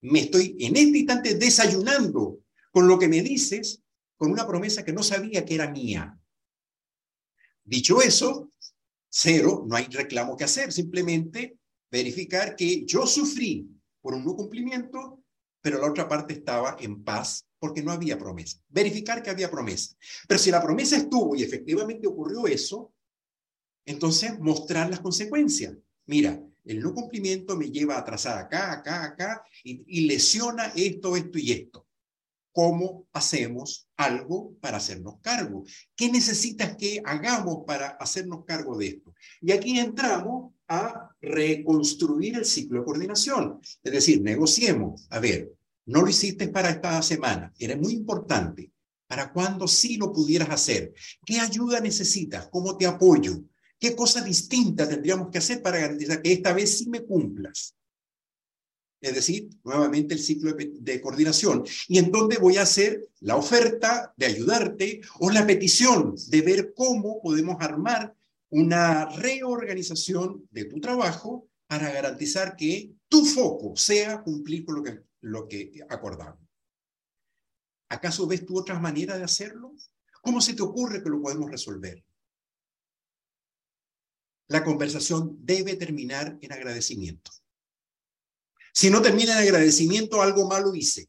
Me 0.00 0.20
estoy 0.20 0.56
en 0.60 0.76
este 0.76 0.98
instante 0.98 1.34
desayunando 1.34 2.40
con 2.70 2.88
lo 2.88 2.98
que 2.98 3.08
me 3.08 3.22
dices, 3.22 3.82
con 4.16 4.30
una 4.30 4.46
promesa 4.46 4.84
que 4.84 4.92
no 4.92 5.02
sabía 5.02 5.44
que 5.44 5.54
era 5.54 5.70
mía. 5.70 6.18
Dicho 7.64 8.00
eso, 8.00 8.50
cero, 9.08 9.64
no 9.68 9.76
hay 9.76 9.86
reclamo 9.86 10.36
que 10.36 10.44
hacer, 10.44 10.72
simplemente 10.72 11.58
verificar 11.94 12.56
que 12.56 12.84
yo 12.84 13.06
sufrí 13.06 13.70
por 14.00 14.14
un 14.14 14.24
no 14.24 14.34
cumplimiento, 14.34 15.22
pero 15.60 15.80
la 15.80 15.88
otra 15.88 16.08
parte 16.08 16.34
estaba 16.34 16.76
en 16.80 17.04
paz 17.04 17.46
porque 17.60 17.84
no 17.84 17.92
había 17.92 18.18
promesa. 18.18 18.58
Verificar 18.68 19.22
que 19.22 19.30
había 19.30 19.48
promesa. 19.48 19.94
Pero 20.26 20.40
si 20.40 20.50
la 20.50 20.60
promesa 20.60 20.96
estuvo 20.96 21.36
y 21.36 21.44
efectivamente 21.44 22.08
ocurrió 22.08 22.48
eso, 22.48 22.92
entonces 23.86 24.38
mostrar 24.40 24.90
las 24.90 24.98
consecuencias. 24.98 25.76
Mira, 26.06 26.42
el 26.64 26.80
no 26.80 26.92
cumplimiento 26.92 27.56
me 27.56 27.70
lleva 27.70 27.94
a 27.94 28.00
atrasar 28.00 28.38
acá, 28.38 28.72
acá, 28.72 29.04
acá 29.04 29.44
y, 29.62 29.84
y 29.86 30.06
lesiona 30.08 30.72
esto, 30.74 31.14
esto 31.14 31.38
y 31.38 31.52
esto. 31.52 31.86
¿Cómo 32.52 33.06
hacemos 33.12 33.88
algo 33.96 34.56
para 34.60 34.78
hacernos 34.78 35.20
cargo? 35.20 35.64
¿Qué 35.94 36.10
necesitas 36.10 36.76
que 36.76 37.00
hagamos 37.04 37.64
para 37.66 37.88
hacernos 37.88 38.44
cargo 38.44 38.76
de 38.76 38.88
esto? 38.88 39.14
Y 39.40 39.52
aquí 39.52 39.78
entramos 39.78 40.54
reconstruir 41.20 42.36
el 42.36 42.44
ciclo 42.44 42.80
de 42.80 42.84
coordinación. 42.84 43.60
Es 43.82 43.92
decir, 43.92 44.22
negociemos. 44.22 45.06
A 45.10 45.18
ver, 45.18 45.52
no 45.86 46.02
lo 46.02 46.08
hiciste 46.08 46.48
para 46.48 46.70
esta 46.70 47.00
semana, 47.02 47.52
era 47.58 47.76
muy 47.76 47.92
importante. 47.92 48.70
¿Para 49.06 49.32
cuándo 49.32 49.68
sí 49.68 49.96
lo 49.96 50.12
pudieras 50.12 50.50
hacer? 50.50 50.94
¿Qué 51.24 51.38
ayuda 51.38 51.80
necesitas? 51.80 52.48
¿Cómo 52.48 52.76
te 52.76 52.86
apoyo? 52.86 53.42
¿Qué 53.78 53.94
cosa 53.94 54.22
distinta 54.22 54.88
tendríamos 54.88 55.28
que 55.30 55.38
hacer 55.38 55.60
para 55.62 55.78
garantizar 55.78 56.22
que 56.22 56.32
esta 56.32 56.52
vez 56.52 56.78
sí 56.78 56.88
me 56.88 57.04
cumplas? 57.04 57.74
Es 59.04 59.14
decir, 59.14 59.50
nuevamente 59.62 60.14
el 60.14 60.20
ciclo 60.20 60.54
de, 60.54 61.00
coordinación. 61.02 61.64
Y 61.88 61.98
en 61.98 62.10
dónde 62.10 62.38
voy 62.38 62.56
a 62.56 62.62
hacer 62.62 63.06
la 63.20 63.36
oferta 63.36 64.14
de 64.16 64.24
ayudarte 64.24 65.02
o 65.20 65.30
la 65.30 65.46
petición 65.46 66.14
de 66.28 66.40
ver 66.40 66.72
cómo 66.74 67.20
podemos 67.20 67.56
armar 67.60 68.14
una 68.54 69.06
reorganización 69.06 70.46
de 70.52 70.66
tu 70.66 70.80
trabajo 70.80 71.48
para 71.66 71.90
garantizar 71.90 72.54
que 72.54 72.94
tu 73.08 73.24
foco 73.24 73.74
sea 73.74 74.22
cumplir 74.22 74.64
con 74.64 74.76
lo 74.76 74.82
que, 74.84 75.00
lo 75.22 75.48
que 75.48 75.84
acordamos. 75.88 76.38
¿Acaso 77.88 78.28
ves 78.28 78.46
tú 78.46 78.56
otras 78.56 78.80
maneras 78.80 79.18
de 79.18 79.24
hacerlo? 79.24 79.74
¿Cómo 80.22 80.40
se 80.40 80.54
te 80.54 80.62
ocurre 80.62 81.02
que 81.02 81.10
lo 81.10 81.20
podemos 81.20 81.50
resolver? 81.50 82.04
La 84.46 84.62
conversación 84.62 85.36
debe 85.40 85.74
terminar 85.74 86.38
en 86.40 86.52
agradecimiento. 86.52 87.32
Si 88.72 88.88
no 88.88 89.02
termina 89.02 89.32
en 89.32 89.48
agradecimiento, 89.48 90.22
algo 90.22 90.46
malo 90.46 90.72
hice. 90.76 91.08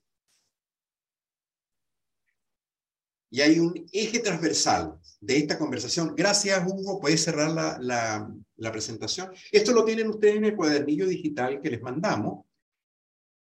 Y 3.29 3.41
hay 3.41 3.59
un 3.59 3.85
eje 3.91 4.19
transversal 4.19 4.99
de 5.19 5.37
esta 5.37 5.57
conversación. 5.57 6.13
Gracias, 6.15 6.63
Hugo. 6.65 6.99
Puedes 6.99 7.23
cerrar 7.23 7.51
la, 7.51 8.29
la, 8.55 8.71
presentación. 8.71 9.31
Esto 9.51 9.71
lo 9.73 9.83
tienen 9.83 10.09
ustedes 10.09 10.35
en 10.35 10.45
el 10.45 10.55
cuadernillo 10.55 11.07
digital 11.07 11.59
que 11.61 11.71
les 11.71 11.81
mandamos. 11.81 12.45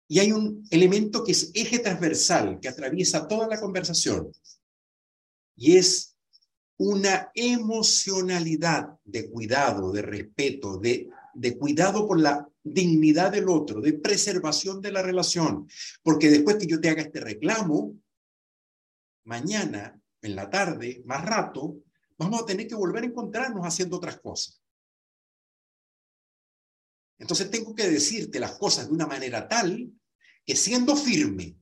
Y 0.08 0.20
hay 0.20 0.32
un 0.32 0.66
elemento 0.70 1.24
que 1.24 1.32
es 1.32 1.50
eje 1.52 1.80
transversal, 1.80 2.60
que 2.60 2.68
atraviesa 2.68 3.26
toda 3.26 3.48
la 3.48 3.60
conversación. 3.60 4.30
Y 5.56 5.76
es 5.76 6.16
una 6.78 7.30
emocionalidad 7.34 8.98
de 9.04 9.28
cuidado, 9.28 9.90
de 9.90 10.02
respeto, 10.02 10.78
de, 10.78 11.08
de 11.34 11.58
cuidado 11.58 12.06
por 12.06 12.20
la 12.20 12.48
dignidad 12.62 13.32
del 13.32 13.48
otro, 13.48 13.80
de 13.80 13.94
preservación 13.94 14.80
de 14.80 14.92
la 14.92 15.02
relación. 15.02 15.68
Porque 16.02 16.30
después 16.30 16.56
que 16.56 16.66
yo 16.66 16.80
te 16.80 16.88
haga 16.88 17.02
este 17.02 17.20
reclamo, 17.20 17.94
mañana, 19.26 20.00
en 20.22 20.34
la 20.34 20.48
tarde, 20.48 21.02
más 21.04 21.24
rato, 21.24 21.82
vamos 22.16 22.42
a 22.42 22.46
tener 22.46 22.66
que 22.66 22.74
volver 22.74 23.04
a 23.04 23.06
encontrarnos 23.06 23.64
haciendo 23.64 23.96
otras 23.96 24.18
cosas. 24.20 24.62
Entonces 27.18 27.50
tengo 27.50 27.74
que 27.74 27.88
decirte 27.88 28.40
las 28.40 28.52
cosas 28.58 28.88
de 28.88 28.94
una 28.94 29.06
manera 29.06 29.48
tal 29.48 29.90
que 30.44 30.56
siendo 30.56 30.96
firme, 30.96 31.56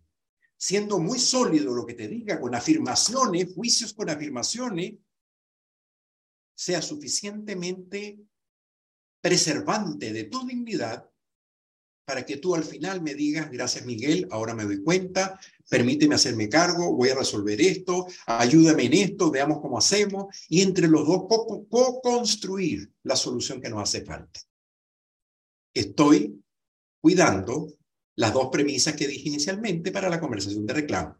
siendo 0.57 0.98
muy 0.98 1.18
sólido 1.18 1.74
lo 1.74 1.87
que 1.87 1.94
te 1.94 2.09
diga, 2.09 2.40
con 2.40 2.55
afirmaciones, 2.55 3.55
juicios 3.55 3.94
con 3.94 4.11
afirmaciones, 4.11 4.94
sea 6.55 6.83
suficientemente 6.83 8.20
preservante 9.20 10.12
de 10.12 10.24
tu 10.24 10.46
dignidad 10.46 11.11
para 12.04 12.26
que 12.26 12.36
tú 12.36 12.54
al 12.54 12.64
final 12.64 13.02
me 13.02 13.14
digas, 13.14 13.50
gracias 13.50 13.84
Miguel, 13.86 14.28
ahora 14.30 14.54
me 14.54 14.64
doy 14.64 14.82
cuenta, 14.82 15.38
permíteme 15.68 16.14
hacerme 16.14 16.48
cargo, 16.48 16.94
voy 16.94 17.08
a 17.10 17.14
resolver 17.14 17.60
esto, 17.60 18.06
ayúdame 18.26 18.84
en 18.84 18.94
esto, 18.94 19.30
veamos 19.30 19.60
cómo 19.60 19.78
hacemos, 19.78 20.26
y 20.48 20.62
entre 20.62 20.88
los 20.88 21.06
dos 21.06 21.24
co-construir 21.28 22.92
la 23.02 23.16
solución 23.16 23.60
que 23.60 23.70
nos 23.70 23.82
hace 23.82 24.04
falta. 24.04 24.40
Estoy 25.72 26.42
cuidando 27.00 27.72
las 28.16 28.32
dos 28.32 28.48
premisas 28.52 28.94
que 28.94 29.08
dije 29.08 29.28
inicialmente 29.28 29.90
para 29.90 30.08
la 30.08 30.20
conversación 30.20 30.66
de 30.66 30.74
reclamo. 30.74 31.18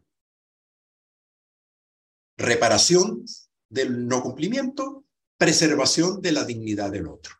Reparación 2.37 3.25
del 3.69 4.07
no 4.07 4.21
cumplimiento, 4.21 5.05
preservación 5.37 6.21
de 6.21 6.31
la 6.31 6.45
dignidad 6.45 6.91
del 6.91 7.07
otro. 7.07 7.35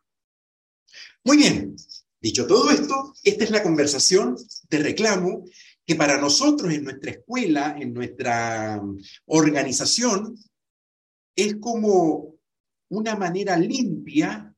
Muy 1.24 1.38
bien, 1.38 1.76
dicho 2.26 2.46
todo 2.46 2.70
esto, 2.70 3.14
esta 3.22 3.44
es 3.44 3.50
la 3.50 3.62
conversación 3.62 4.36
de 4.68 4.78
reclamo 4.78 5.44
que 5.86 5.94
para 5.94 6.20
nosotros 6.20 6.72
en 6.72 6.82
nuestra 6.82 7.12
escuela, 7.12 7.76
en 7.78 7.94
nuestra 7.94 8.82
organización, 9.26 10.36
es 11.36 11.56
como 11.60 12.34
una 12.88 13.14
manera 13.14 13.56
limpia 13.56 14.52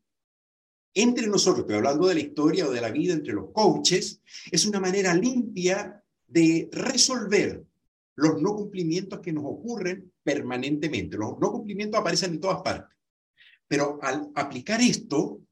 entre 0.94 1.26
nosotros, 1.26 1.60
estoy 1.60 1.76
hablando 1.76 2.08
de 2.08 2.14
la 2.14 2.20
historia 2.20 2.66
o 2.66 2.70
de 2.70 2.80
la 2.80 2.90
vida 2.90 3.12
entre 3.12 3.34
los 3.34 3.50
coaches, 3.52 4.22
es 4.50 4.64
una 4.64 4.80
manera 4.80 5.14
limpia 5.14 6.02
de 6.26 6.68
resolver 6.72 7.64
los 8.14 8.40
no 8.40 8.56
cumplimientos 8.56 9.20
que 9.20 9.32
nos 9.32 9.44
ocurren 9.44 10.10
permanentemente. 10.24 11.18
Los 11.18 11.38
no 11.38 11.52
cumplimientos 11.52 12.00
aparecen 12.00 12.32
en 12.32 12.40
todas 12.40 12.62
partes. 12.62 12.96
Pero 13.68 13.98
al 14.02 14.30
aplicar 14.34 14.80
esto, 14.80 15.42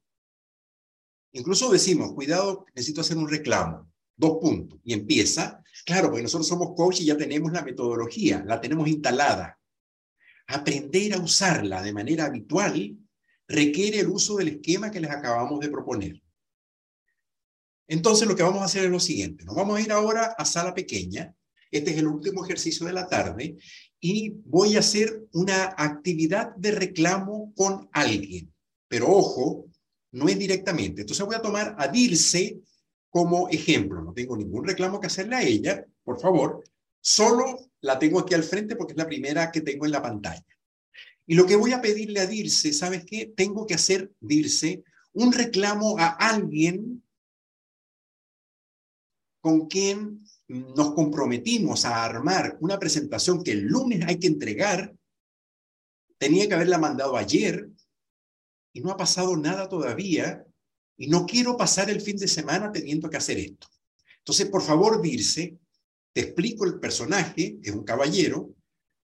incluso 1.37 1.70
decimos, 1.70 2.12
cuidado, 2.12 2.66
necesito 2.75 3.01
hacer 3.01 3.16
un 3.16 3.29
reclamo. 3.29 3.90
Dos 4.16 4.38
puntos. 4.40 4.81
Y 4.83 4.94
empieza, 4.94 5.62
claro, 5.85 6.09
porque 6.09 6.22
nosotros 6.22 6.49
somos 6.49 6.75
coaches 6.75 7.03
y 7.03 7.07
ya 7.07 7.16
tenemos 7.16 7.53
la 7.53 7.62
metodología, 7.62 8.42
la 8.46 8.61
tenemos 8.61 8.88
instalada. 8.88 9.59
Aprender 10.46 11.14
a 11.14 11.18
usarla 11.18 11.83
de 11.83 11.92
manera 11.92 12.25
habitual 12.25 12.96
requiere 13.49 14.01
el 14.01 14.09
uso 14.09 14.37
del 14.37 14.49
esquema 14.49 14.90
que 14.90 15.01
les 15.01 15.11
acabamos 15.11 15.61
de 15.61 15.68
proponer. 15.68 16.22
Entonces 17.88 18.27
lo 18.27 18.35
que 18.35 18.42
vamos 18.42 18.62
a 18.62 18.66
hacer 18.66 18.85
es 18.85 18.90
lo 18.90 19.01
siguiente. 19.01 19.44
Nos 19.44 19.55
vamos 19.55 19.79
a 19.79 19.83
ir 19.83 19.92
ahora 19.92 20.35
a 20.38 20.44
sala 20.44 20.75
pequeña. 20.75 21.35
Este 21.70 21.90
es 21.90 21.99
el 21.99 22.07
último 22.07 22.44
ejercicio 22.44 22.87
de 22.87 22.92
la 22.92 23.07
tarde 23.07 23.57
y 24.01 24.31
voy 24.44 24.77
a 24.77 24.81
hacer 24.81 25.27
una 25.33 25.75
actividad 25.77 26.55
de 26.57 26.72
reclamo 26.72 27.53
con 27.55 27.88
alguien. 27.92 28.53
Pero 28.88 29.09
ojo, 29.09 29.66
no 30.16 30.29
es 30.29 30.38
directamente. 30.38 31.02
Entonces 31.02 31.26
voy 31.26 31.37
a 31.37 31.42
tomar 31.42 31.76
a 31.79 31.88
Dirce 31.88 32.59
como 33.11 33.50
ejemplo. 33.50 34.02
No 34.02 34.14
tengo 34.14 34.35
ningún 34.35 34.66
reclamo 34.66 34.98
que 34.98 35.09
hacerle 35.09 35.37
a 35.37 35.42
ella, 35.42 35.85
por 36.02 36.18
favor. 36.18 36.64
Solo 37.00 37.68
la 37.83 37.98
tengo 37.98 38.20
aquí 38.20 38.33
al 38.33 38.42
frente 38.42 38.76
porque 38.76 38.94
es 38.94 38.96
la 38.96 39.07
primera 39.07 39.52
que 39.52 39.61
tengo 39.61 39.85
en 39.85 39.92
la 39.92 40.00
pantalla. 40.00 40.44
Y 41.26 41.35
lo 41.35 41.44
que 41.44 41.57
voy 41.57 41.72
a 41.72 41.83
pedirle 41.83 42.20
a 42.20 42.26
Dirce, 42.26 42.72
¿sabes 42.72 43.05
qué? 43.05 43.33
Tengo 43.37 43.66
que 43.66 43.74
hacer, 43.74 44.11
Dirce, 44.18 44.83
un 45.12 45.33
reclamo 45.33 45.98
a 45.98 46.09
alguien 46.09 47.02
con 49.42 49.66
quien 49.66 50.24
nos 50.48 50.94
comprometimos 50.94 51.85
a 51.85 52.05
armar 52.05 52.57
una 52.61 52.79
presentación 52.79 53.44
que 53.44 53.52
el 53.52 53.66
lunes 53.66 54.02
hay 54.07 54.18
que 54.18 54.29
entregar. 54.29 54.96
Tenía 56.16 56.48
que 56.48 56.55
haberla 56.55 56.79
mandado 56.79 57.18
ayer 57.18 57.68
y 58.77 58.81
no 58.81 58.91
ha 58.91 58.97
pasado 58.97 59.35
nada 59.39 59.71
todavía 59.71 60.45
y 60.99 61.09
no 61.09 61.25
quiero 61.25 61.57
pasar 61.57 61.89
el 61.89 62.03
fin 62.03 62.19
de 62.19 62.29
semana 62.29 62.71
teniendo 62.71 63.09
que 63.09 63.17
hacer 63.17 63.39
esto. 63.39 63.69
Entonces, 64.19 64.51
por 64.51 64.61
favor, 64.61 65.01
Dirce, 65.01 65.57
te 66.12 66.21
explico 66.21 66.67
el 66.67 66.79
personaje, 66.79 67.57
es 67.62 67.73
un 67.73 67.85
caballero, 67.85 68.55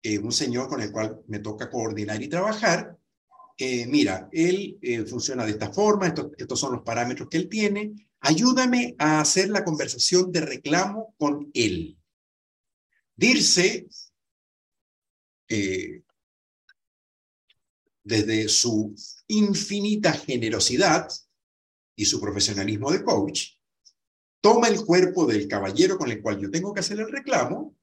eh, 0.03 0.19
un 0.19 0.33
señor 0.33 0.67
con 0.67 0.81
el 0.81 0.91
cual 0.91 1.21
me 1.27 1.41
toca 1.41 1.69
coordinar 1.69 2.23
y 2.23 2.29
trabajar. 2.29 2.97
Eh, 3.59 3.87
mira, 3.87 4.31
él 4.33 4.79
eh, 4.81 5.05
funciona 5.05 5.45
de 5.45 5.51
esta 5.51 5.71
forma, 5.71 6.07
estos, 6.07 6.59
son 6.59 6.73
los 6.73 6.83
parámetros 6.83 7.29
que 7.29 7.37
él 7.37 7.49
tiene. 7.51 8.09
Ayúdame 8.21 8.95
a 8.99 9.21
hacer 9.21 9.51
la 9.51 9.63
conversación 9.63 10.33
de 10.33 10.41
reclamo 10.41 11.15
con 11.19 11.51
él. 11.53 11.99
Dirce, 13.15 13.87
desde 18.03 18.49
su 18.49 18.95
infinita 19.29 20.13
generosidad 20.13 21.09
y 21.97 22.05
su 22.05 22.21
profesionalismo 22.21 22.91
de 22.91 23.03
coach, 23.03 23.51
toma 24.41 24.69
el 24.69 24.85
cuerpo 24.85 25.27
del 25.27 25.47
caballero 25.47 25.99
con 25.99 26.11
el 26.11 26.23
cual 26.23 26.39
yo 26.39 26.51
tengo 26.51 26.73
que 26.73 26.81
hacer 26.81 26.99
el 27.01 27.11
reclamo 27.11 27.77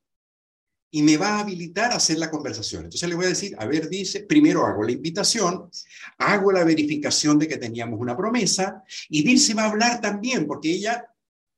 y 0.89 1.03
me 1.03 1.17
va 1.17 1.35
a 1.35 1.39
habilitar 1.41 1.91
a 1.91 1.97
hacer 1.97 2.17
la 2.17 2.31
conversación. 2.31 2.85
Entonces 2.85 3.07
le 3.07 3.15
voy 3.15 3.25
a 3.25 3.29
decir, 3.29 3.55
a 3.59 3.65
ver, 3.65 3.89
dice, 3.89 4.21
primero 4.21 4.65
hago 4.65 4.83
la 4.83 4.91
invitación, 4.91 5.69
hago 6.17 6.51
la 6.51 6.63
verificación 6.63 7.37
de 7.37 7.47
que 7.47 7.57
teníamos 7.57 7.99
una 7.99 8.15
promesa 8.15 8.83
y 9.09 9.23
Dirce 9.23 9.53
va 9.53 9.63
a 9.63 9.69
hablar 9.69 10.01
también, 10.01 10.47
porque 10.47 10.71
ella, 10.71 11.05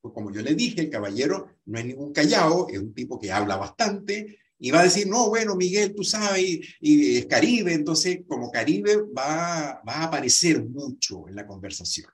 pues 0.01 0.13
como 0.13 0.31
yo 0.31 0.41
le 0.41 0.55
dije, 0.55 0.81
el 0.81 0.89
caballero 0.89 1.47
no 1.65 1.79
es 1.79 1.85
ningún 1.85 2.11
callao, 2.11 2.67
es 2.69 2.79
un 2.79 2.93
tipo 2.93 3.19
que 3.19 3.31
habla 3.31 3.55
bastante 3.55 4.39
y 4.59 4.71
va 4.71 4.81
a 4.81 4.83
decir, 4.83 5.07
no, 5.07 5.29
bueno, 5.29 5.55
Miguel, 5.55 5.95
tú 5.95 6.03
sabes, 6.03 6.43
y, 6.81 7.17
es 7.17 7.25
Caribe, 7.25 7.73
entonces 7.73 8.19
como 8.27 8.51
Caribe 8.51 8.97
va, 9.17 9.81
va 9.87 9.93
a 9.93 10.03
aparecer 10.03 10.63
mucho 10.63 11.27
en 11.29 11.35
la 11.35 11.47
conversación. 11.47 12.11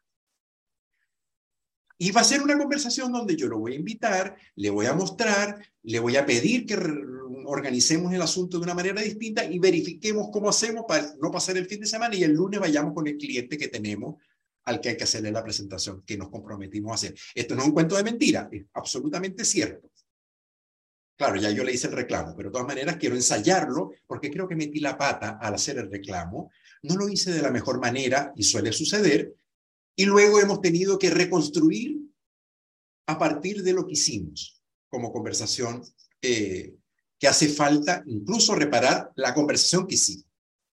Y 1.97 2.11
va 2.11 2.21
a 2.21 2.25
ser 2.25 2.41
una 2.41 2.57
conversación 2.57 3.11
donde 3.11 3.35
yo 3.35 3.47
lo 3.47 3.57
voy 3.57 3.73
a 3.73 3.77
invitar, 3.77 4.35
le 4.55 4.69
voy 4.69 4.85
a 4.85 4.93
mostrar, 4.93 5.57
le 5.83 5.99
voy 5.99 6.17
a 6.17 6.25
pedir 6.25 6.65
que 6.65 6.77
organicemos 7.45 8.13
el 8.13 8.21
asunto 8.21 8.57
de 8.57 8.63
una 8.63 8.73
manera 8.73 9.01
distinta 9.01 9.45
y 9.45 9.59
verifiquemos 9.59 10.29
cómo 10.31 10.49
hacemos 10.49 10.85
para 10.87 11.15
no 11.21 11.31
pasar 11.31 11.57
el 11.57 11.67
fin 11.67 11.79
de 11.79 11.87
semana 11.87 12.15
y 12.15 12.23
el 12.23 12.33
lunes 12.33 12.59
vayamos 12.59 12.93
con 12.93 13.07
el 13.07 13.17
cliente 13.17 13.57
que 13.57 13.69
tenemos 13.69 14.15
al 14.65 14.81
que 14.81 14.89
hay 14.89 14.97
que 14.97 15.03
hacerle 15.03 15.31
la 15.31 15.43
presentación 15.43 16.03
que 16.05 16.17
nos 16.17 16.29
comprometimos 16.29 16.91
a 16.91 16.95
hacer. 16.95 17.15
Esto 17.33 17.55
no 17.55 17.61
es 17.61 17.67
un 17.67 17.73
cuento 17.73 17.95
de 17.95 18.03
mentira, 18.03 18.49
es 18.51 18.65
absolutamente 18.73 19.45
cierto. 19.45 19.89
Claro, 21.17 21.37
ya 21.37 21.49
yo 21.49 21.63
le 21.63 21.71
hice 21.71 21.87
el 21.87 21.93
reclamo, 21.93 22.35
pero 22.35 22.49
de 22.49 22.53
todas 22.53 22.67
maneras 22.67 22.97
quiero 22.97 23.15
ensayarlo 23.15 23.91
porque 24.05 24.29
creo 24.29 24.47
que 24.47 24.55
metí 24.55 24.79
la 24.79 24.97
pata 24.97 25.37
al 25.41 25.53
hacer 25.53 25.77
el 25.77 25.89
reclamo. 25.89 26.51
No 26.83 26.95
lo 26.95 27.07
hice 27.07 27.31
de 27.31 27.41
la 27.41 27.51
mejor 27.51 27.79
manera 27.79 28.33
y 28.35 28.43
suele 28.43 28.73
suceder, 28.73 29.33
y 29.95 30.05
luego 30.05 30.41
hemos 30.41 30.61
tenido 30.61 30.99
que 30.99 31.09
reconstruir 31.09 31.97
a 33.07 33.17
partir 33.17 33.63
de 33.63 33.73
lo 33.73 33.85
que 33.85 33.93
hicimos 33.93 34.61
como 34.89 35.11
conversación, 35.11 35.83
eh, 36.21 36.75
que 37.17 37.27
hace 37.27 37.47
falta 37.47 38.03
incluso 38.07 38.55
reparar 38.55 39.11
la 39.15 39.33
conversación 39.33 39.87
que 39.87 39.95
hicimos. 39.95 40.25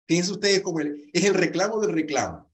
Fíjense 0.07 0.31
ustedes 0.31 0.61
cómo 0.61 0.79
es 0.79 1.23
el 1.23 1.33
reclamo 1.33 1.79
del 1.79 1.93
reclamo. 1.93 2.51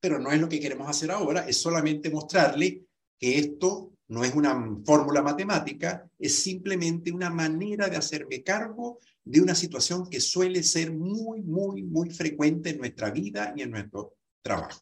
Pero 0.00 0.18
no 0.18 0.30
es 0.32 0.40
lo 0.40 0.48
que 0.48 0.60
queremos 0.60 0.88
hacer 0.88 1.10
ahora, 1.10 1.46
es 1.46 1.58
solamente 1.58 2.10
mostrarle 2.10 2.86
que 3.18 3.38
esto 3.38 3.92
no 4.10 4.24
es 4.24 4.34
una 4.34 4.60
fórmula 4.84 5.22
matemática, 5.22 6.04
es 6.18 6.42
simplemente 6.42 7.12
una 7.12 7.30
manera 7.30 7.88
de 7.88 7.96
hacerme 7.96 8.42
cargo 8.42 8.98
de 9.24 9.40
una 9.40 9.54
situación 9.54 10.10
que 10.10 10.20
suele 10.20 10.64
ser 10.64 10.92
muy, 10.92 11.42
muy, 11.42 11.84
muy 11.84 12.10
frecuente 12.10 12.70
en 12.70 12.78
nuestra 12.78 13.10
vida 13.10 13.54
y 13.56 13.62
en 13.62 13.70
nuestro 13.70 14.16
trabajo. 14.42 14.80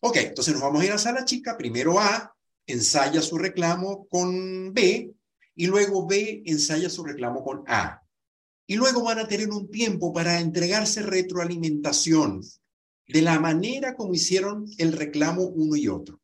Ok, 0.00 0.16
entonces 0.16 0.54
nos 0.54 0.62
vamos 0.62 0.80
a 0.80 0.86
ir 0.86 0.92
a 0.92 0.98
sala 0.98 1.26
chica. 1.26 1.54
Primero 1.54 2.00
A 2.00 2.34
ensaya 2.66 3.20
su 3.20 3.36
reclamo 3.36 4.06
con 4.08 4.72
B 4.72 5.12
y 5.54 5.66
luego 5.66 6.06
B 6.06 6.42
ensaya 6.46 6.88
su 6.88 7.04
reclamo 7.04 7.44
con 7.44 7.62
A. 7.66 8.00
Y 8.66 8.76
luego 8.76 9.02
van 9.02 9.18
a 9.18 9.28
tener 9.28 9.50
un 9.50 9.70
tiempo 9.70 10.14
para 10.14 10.40
entregarse 10.40 11.02
retroalimentación 11.02 12.40
de 13.06 13.20
la 13.20 13.38
manera 13.38 13.94
como 13.94 14.14
hicieron 14.14 14.64
el 14.78 14.92
reclamo 14.92 15.42
uno 15.42 15.76
y 15.76 15.88
otro. 15.88 16.23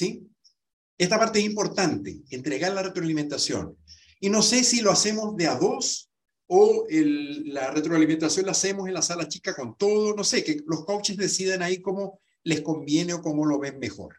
¿Sí? 0.00 0.26
Esta 0.96 1.18
parte 1.18 1.40
es 1.40 1.44
importante, 1.44 2.22
entregar 2.30 2.72
la 2.72 2.82
retroalimentación. 2.82 3.76
Y 4.18 4.30
no 4.30 4.40
sé 4.40 4.64
si 4.64 4.80
lo 4.80 4.90
hacemos 4.90 5.36
de 5.36 5.46
a 5.46 5.56
dos 5.56 6.10
o 6.46 6.86
la 6.88 7.70
retroalimentación 7.70 8.46
la 8.46 8.52
hacemos 8.52 8.88
en 8.88 8.94
la 8.94 9.02
sala 9.02 9.28
chica 9.28 9.54
con 9.54 9.76
todo, 9.76 10.16
no 10.16 10.24
sé, 10.24 10.42
que 10.42 10.62
los 10.66 10.86
coaches 10.86 11.18
deciden 11.18 11.60
ahí 11.60 11.82
cómo 11.82 12.18
les 12.44 12.62
conviene 12.62 13.12
o 13.12 13.20
cómo 13.20 13.44
lo 13.44 13.58
ven 13.58 13.78
mejor. 13.78 14.16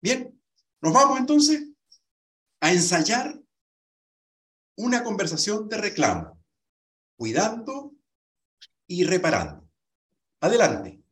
Bien, 0.00 0.40
nos 0.80 0.92
vamos 0.92 1.18
entonces 1.18 1.68
a 2.60 2.72
ensayar 2.72 3.42
una 4.76 5.02
conversación 5.02 5.68
de 5.68 5.78
reclamo. 5.78 6.40
cuidando 7.16 7.92
y 8.86 9.02
reparando. 9.02 9.68
Adelante. 10.40 10.97